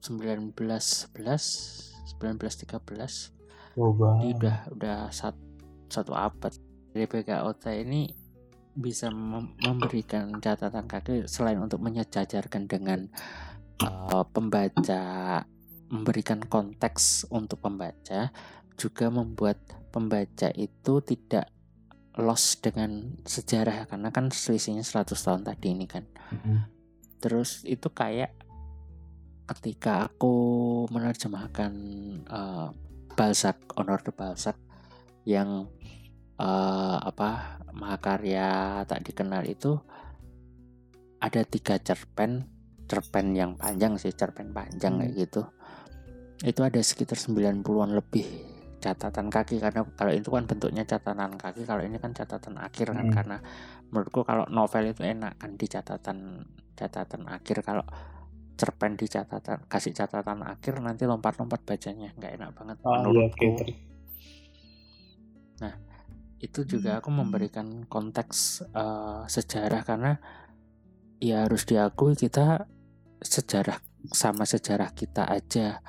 1911 0.00 1.10
1913 1.10 3.34
Jauh 3.74 3.90
Jadi 3.90 3.98
banget. 3.98 4.24
udah 4.38 4.56
udah 4.70 4.98
sat- 5.10 5.42
satu 5.88 6.12
abad 6.14 6.52
dari 6.90 7.04
PKOT 7.04 7.64
ini 7.74 8.06
bisa 8.74 9.08
mem- 9.08 9.54
memberikan 9.58 10.30
catatan 10.38 10.86
kaki 10.86 11.26
selain 11.26 11.58
untuk 11.58 11.78
menyejajarkan 11.78 12.66
dengan 12.66 13.06
uh, 13.80 14.22
pembaca 14.26 15.42
memberikan 15.86 16.42
konteks 16.42 17.28
untuk 17.30 17.60
pembaca 17.60 18.32
juga 18.74 19.08
membuat 19.08 19.58
pembaca 19.90 20.50
itu 20.54 21.00
tidak 21.02 21.50
lost 22.14 22.62
dengan 22.62 23.18
sejarah 23.26 23.90
karena 23.90 24.14
kan 24.14 24.30
selisihnya 24.30 24.86
100 24.86 25.18
tahun 25.18 25.42
tadi 25.42 25.66
ini 25.74 25.86
kan 25.86 26.06
Mhm. 26.30 26.56
terus 27.18 27.66
itu 27.66 27.90
kayak 27.90 28.34
ketika 29.44 30.08
aku 30.08 30.34
menerjemahkan 30.88 31.72
uh, 32.30 32.68
Balzac 33.14 33.60
Honor 33.76 34.00
de 34.00 34.12
Balzac 34.14 34.56
yang 35.26 35.68
uh, 36.38 36.98
apa 37.02 37.60
mahakarya 37.74 38.82
tak 38.86 39.04
dikenal 39.04 39.44
itu 39.44 39.76
ada 41.18 41.42
tiga 41.44 41.76
cerpen 41.80 42.46
cerpen 42.84 43.32
yang 43.34 43.56
panjang 43.56 43.96
sih 43.96 44.12
cerpen 44.14 44.52
panjang 44.54 44.96
Hmm. 44.96 45.00
kayak 45.02 45.14
gitu 45.18 45.42
itu 46.44 46.60
ada 46.60 46.80
sekitar 46.84 47.16
90-an 47.16 47.96
lebih 47.96 48.26
catatan 48.84 49.32
kaki 49.32 49.56
karena 49.64 49.80
kalau 49.96 50.12
itu 50.12 50.28
kan 50.28 50.44
bentuknya 50.44 50.84
catatan 50.84 51.40
kaki 51.40 51.64
kalau 51.64 51.80
ini 51.80 51.96
kan 51.96 52.12
catatan 52.12 52.60
akhir 52.60 52.92
kan 52.92 53.06
Hmm. 53.08 53.14
karena 53.16 53.36
menurutku 53.88 54.20
kalau 54.28 54.44
novel 54.52 54.92
itu 54.92 55.00
enak 55.00 55.40
kan 55.40 55.56
di 55.56 55.64
catatan 55.64 56.44
catatan 56.76 57.24
akhir 57.24 57.64
kalau 57.64 57.84
cerpen 58.60 59.00
di 59.00 59.08
catatan 59.08 59.64
kasih 59.66 59.96
catatan 59.96 60.44
akhir 60.44 60.78
nanti 60.84 61.08
lompat-lompat 61.08 61.64
bacanya 61.64 62.12
nggak 62.20 62.32
enak 62.36 62.50
banget 62.52 62.76
Ah, 62.84 63.00
iya, 63.08 63.24
menurutku 63.24 63.44
oke. 63.48 63.56
ter- 63.56 63.78
itu 66.44 66.60
juga 66.68 67.00
aku 67.00 67.08
memberikan 67.08 67.88
konteks 67.88 68.68
eh, 68.68 69.22
sejarah 69.24 69.80
karena 69.80 70.12
ya 71.16 71.48
harus 71.48 71.64
diakui 71.64 72.12
kita 72.20 72.68
sejarah 73.24 73.80
sama 74.12 74.44
sejarah 74.44 74.92
kita 74.92 75.24
aja 75.24 75.80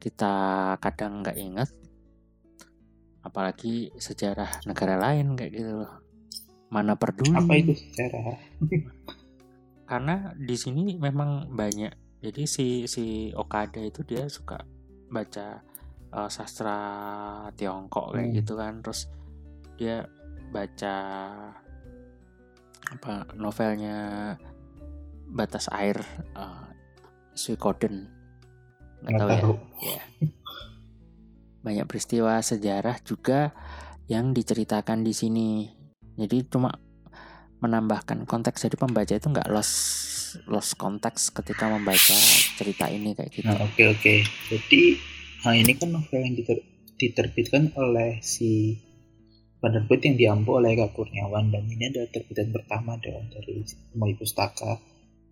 kita 0.00 0.32
kadang 0.80 1.20
nggak 1.20 1.36
ingat 1.36 1.68
apalagi 3.20 3.92
sejarah 3.96 4.64
negara 4.64 4.96
lain 4.96 5.36
kayak 5.36 5.52
gitu 5.52 5.72
loh. 5.84 5.92
Mana 6.70 6.94
peduli. 6.94 7.34
Apa 7.34 7.54
itu 7.58 7.74
sejarah? 7.74 8.38
karena 9.90 10.30
di 10.38 10.54
sini 10.54 10.94
memang 10.96 11.50
banyak. 11.50 12.22
Jadi 12.22 12.42
si 12.44 12.66
si 12.86 13.32
Okada 13.32 13.80
itu 13.80 14.04
dia 14.04 14.28
suka 14.28 14.60
baca 15.10 15.60
eh, 16.10 16.30
sastra 16.30 16.78
Tiongkok 17.56 18.14
kayak 18.14 18.28
Hmm. 18.30 18.36
gitu 18.38 18.52
kan. 18.54 18.74
Terus 18.84 19.00
dia 19.76 20.04
baca 20.50 20.94
apa 22.90 23.14
novelnya 23.38 24.34
batas 25.30 25.70
air 25.70 25.94
uh, 26.34 26.66
Suikoden. 27.38 28.10
Nggak 29.06 29.18
tahu 29.40 29.54
ya. 29.78 29.94
ya 29.94 30.02
banyak 31.60 31.84
peristiwa 31.84 32.40
sejarah 32.40 33.00
juga 33.04 33.52
yang 34.08 34.32
diceritakan 34.32 35.04
di 35.04 35.12
sini 35.12 35.48
jadi 36.16 36.44
cuma 36.48 36.72
menambahkan 37.60 38.24
konteks 38.24 38.68
jadi 38.68 38.76
pembaca 38.80 39.12
itu 39.12 39.28
nggak 39.28 39.52
lost 39.52 39.74
lost 40.46 40.78
konteks 40.78 41.34
ketika 41.34 41.68
membaca 41.68 42.16
cerita 42.56 42.86
ini 42.88 43.12
kayak 43.12 43.30
gitu 43.34 43.46
Nah, 43.50 43.58
oke 43.66 43.82
oke. 43.90 44.14
Jadi 44.46 44.80
nah 45.40 45.56
ini 45.56 45.72
kan 45.74 45.88
novel 45.90 46.20
yang 46.20 46.36
diter- 46.36 46.66
diterbitkan 47.00 47.72
oleh 47.74 48.20
si 48.20 48.76
penerbit 49.60 50.00
yang 50.04 50.16
diampu 50.16 50.56
oleh 50.60 50.76
Kak 50.76 50.92
Kurniawan 50.96 51.52
dan 51.52 51.64
ini 51.68 51.88
adalah 51.88 52.08
terbitan 52.12 52.52
pertama 52.52 52.96
dong 53.00 53.28
dari 53.32 53.64
Moi 53.96 54.12
Pustaka. 54.16 54.78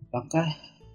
Apakah 0.09 0.49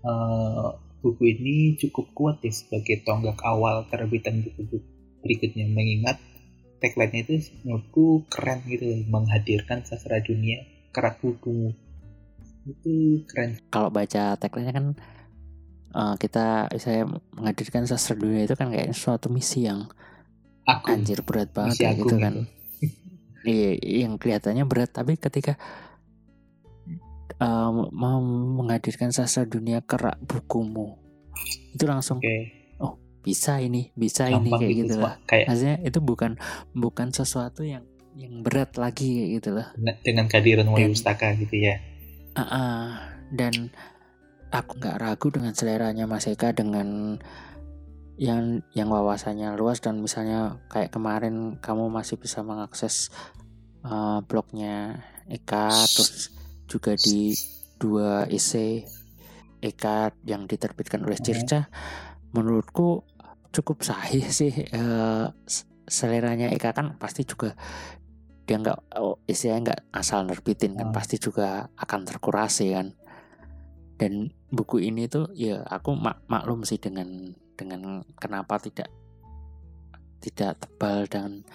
eh, 0.03 0.69
buku 0.99 1.23
ini 1.29 1.77
cukup 1.79 2.11
kuat 2.11 2.37
ya 2.43 2.51
sebagai 2.51 3.05
tonggak 3.05 3.39
awal 3.45 3.85
terbitan 3.87 4.41
buku-buku 4.43 4.92
berikutnya 5.23 5.65
mengingat 5.71 6.19
tagline-nya 6.83 7.23
itu 7.23 7.35
menurutku 7.63 8.27
keren 8.27 8.59
gitu 8.67 9.07
menghadirkan 9.07 9.87
sastra 9.87 10.19
dunia 10.19 10.67
kerak 10.91 11.23
bukumu 11.23 11.71
itu 12.67 13.23
keren. 13.27 13.59
Kalau 13.71 13.87
baca 13.91 14.35
tagline 14.35 14.71
kan 14.75 14.85
eh, 15.95 16.15
kita 16.19 16.67
saya 16.75 17.07
menghadirkan 17.35 17.87
sastra 17.87 18.19
dunia 18.19 18.43
itu 18.43 18.55
kan 18.59 18.67
kayak 18.67 18.91
suatu 18.91 19.31
misi 19.31 19.67
yang 19.67 19.87
aku 20.67 20.91
anjir 20.91 21.23
berat 21.23 21.51
banget 21.51 21.79
kayak 21.79 21.95
gitu 22.03 22.15
kan. 22.19 22.33
itu. 22.35 22.43
iya 23.55 23.71
yang 24.03 24.15
kelihatannya 24.19 24.67
berat 24.67 24.91
tapi 24.91 25.15
ketika 25.15 25.55
eh, 27.39 27.69
mau 27.95 28.19
menghadirkan 28.59 29.15
sastra 29.15 29.47
dunia 29.47 29.79
kerak 29.83 30.19
bukumu 30.23 30.99
itu 31.75 31.83
langsung 31.87 32.19
oke 32.19 32.62
bisa 33.23 33.57
ini 33.57 33.89
bisa 33.95 34.27
ini 34.27 34.51
gampang 34.51 34.59
kayak 34.61 34.73
gitu, 34.75 34.85
gitu 34.85 34.95
lah 34.99 35.15
kayak 35.23 35.45
maksudnya 35.47 35.77
itu 35.81 35.99
bukan 35.99 36.31
bukan 36.73 37.07
sesuatu 37.09 37.63
yang 37.63 37.87
yang 38.13 38.43
berat 38.43 38.75
lagi 38.75 39.07
kayak 39.09 39.29
gitu 39.33 39.49
loh 39.55 39.67
dengan- 40.03 40.27
kehadiran 40.27 40.67
Dan- 40.69 40.91
Pustaka 40.91 41.33
gitu 41.33 41.55
ya 41.57 41.79
Ah, 42.33 42.43
ah. 42.43 42.85
dan 43.29 43.71
aku 44.49 44.77
nggak 44.77 44.97
ragu 44.99 45.27
dengan 45.29 45.53
seleranya 45.53 46.03
Mas 46.03 46.25
Eka 46.25 46.51
dengan 46.51 47.17
yang 48.15 48.61
yang 48.71 48.87
wawasannya 48.87 49.53
luas 49.53 49.79
dan 49.79 49.97
misalnya 49.97 50.61
kayak 50.67 50.93
kemarin 50.93 51.57
kamu 51.57 51.89
masih 51.89 52.17
bisa 52.17 52.41
mengakses 52.41 53.09
uh, 53.81 54.21
blognya 54.21 55.01
Eka 55.25 55.73
terus 55.87 56.29
juga 56.67 56.93
di 56.93 57.33
dua 57.77 58.25
isi 58.27 58.85
Eka 59.57 60.13
yang 60.23 60.45
diterbitkan 60.45 61.01
oleh 61.01 61.17
Mhm. 61.17 61.25
Circa 61.25 61.59
menurutku 62.29 63.01
cukup 63.53 63.85
sahih 63.85 64.25
sih 64.27 64.49
s- 65.45 65.69
seleranya 65.85 66.49
Eka 66.49 66.73
kan 66.73 66.97
pasti 66.97 67.21
juga 67.23 67.53
dia 68.43 68.59
nggak 68.59 68.99
oh, 68.99 69.21
istilahnya 69.23 69.71
nggak 69.71 69.81
asal 69.95 70.25
nerbitin 70.27 70.75
kan 70.75 70.91
Hmm. 70.91 70.95
pasti 70.95 71.15
juga 71.15 71.69
akan 71.79 72.01
terkurasi 72.03 72.75
kan 72.75 72.91
dan 73.95 74.33
buku 74.49 74.83
ini 74.83 75.07
tuh 75.07 75.31
ya 75.31 75.63
aku 75.63 75.95
mak 75.95 76.25
maklum 76.27 76.65
sih 76.67 76.81
dengan 76.81 77.31
dengan 77.55 78.01
kenapa 78.19 78.57
tidak 78.59 78.89
tidak 80.19 80.59
tebal 80.59 81.05
dan 81.07 81.45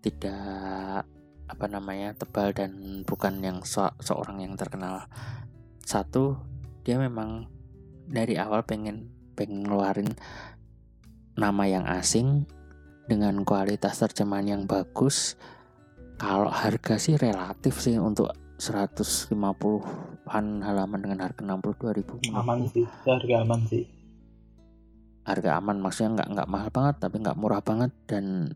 tidak 0.00 1.04
apa 1.48 1.66
namanya 1.68 2.16
tebal 2.16 2.54
dan 2.56 3.02
bukan 3.04 3.44
yang 3.44 3.60
se- 3.66 3.92
seorang 4.00 4.40
yang 4.40 4.56
terkenal 4.56 5.04
satu 5.84 6.38
dia 6.80 6.96
memang 6.96 7.50
dari 8.08 8.40
awal 8.40 8.64
pengen 8.64 9.12
pengen 9.36 9.68
ngeluarin 9.68 10.12
nama 11.42 11.66
yang 11.66 11.82
asing 11.90 12.46
dengan 13.10 13.42
kualitas 13.42 13.98
terjemahan 13.98 14.46
yang 14.46 14.62
bagus 14.70 15.34
kalau 16.22 16.46
harga 16.46 17.02
sih 17.02 17.18
relatif 17.18 17.82
sih 17.82 17.98
untuk 17.98 18.30
150-an 18.62 20.46
halaman 20.62 21.00
dengan 21.02 21.26
harga 21.26 21.42
62.000 21.42 22.30
aman 22.30 22.62
sih 22.70 22.86
harga 23.02 23.42
aman 23.42 23.66
sih. 23.66 23.82
Harga 25.22 25.58
aman 25.58 25.78
maksudnya 25.82 26.22
nggak 26.22 26.28
nggak 26.34 26.50
mahal 26.50 26.70
banget 26.74 26.96
tapi 26.98 27.22
nggak 27.22 27.38
murah 27.38 27.62
banget. 27.62 27.90
Dan 28.06 28.54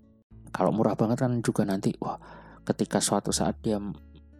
kalau 0.51 0.71
murah 0.75 0.99
banget 0.99 1.23
kan 1.23 1.43
juga 1.43 1.63
nanti 1.67 1.95
wah 1.99 2.19
ketika 2.67 2.99
suatu 2.99 3.31
saat 3.31 3.63
dia 3.63 3.79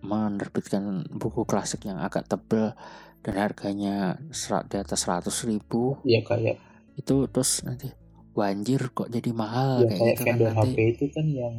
menerbitkan 0.03 1.07
buku 1.15 1.47
klasik 1.47 1.87
yang 1.87 1.99
agak 2.03 2.27
tebel 2.31 2.75
dan 3.23 3.35
harganya 3.39 4.19
serat 4.31 4.71
di 4.71 4.79
atas 4.79 5.03
100 5.07 5.51
ribu 5.51 5.99
ya. 6.07 6.23
kayak 6.23 6.63
itu 6.95 7.27
terus 7.27 7.67
nanti 7.67 7.91
banjir 8.37 8.93
kok 8.93 9.09
jadi 9.09 9.33
mahal? 9.33 9.89
Ya, 9.89 9.97
kayak, 9.97 9.99
kayak 9.99 10.15
gitu 10.15 10.23
kan 10.23 10.37
nanti. 10.37 10.69
HP 10.69 10.79
itu 10.93 11.05
kan 11.09 11.27
yang 11.33 11.55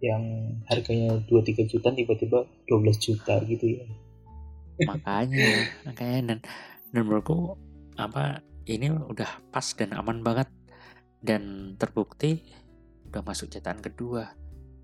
yang 0.00 0.24
harganya 0.68 1.10
2-3 1.28 1.68
juta 1.68 1.88
tiba-tiba 1.92 2.38
12 2.68 3.04
juta 3.04 3.34
gitu 3.44 3.66
ya. 3.68 3.84
Makanya 4.88 5.48
makanya 5.86 6.18
dan 6.32 6.38
dan 6.90 7.02
menurutku 7.04 7.60
apa 8.00 8.40
ini 8.64 8.88
udah 8.88 9.28
pas 9.52 9.66
dan 9.76 9.92
aman 9.92 10.24
banget. 10.24 10.48
Dan 11.24 11.76
terbukti 11.80 12.44
udah 13.08 13.24
masuk 13.24 13.48
cetakan 13.48 13.80
kedua. 13.80 14.32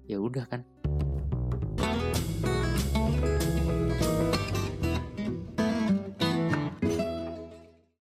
Ya 0.09 0.17
udah 0.21 0.49
kan 0.49 0.65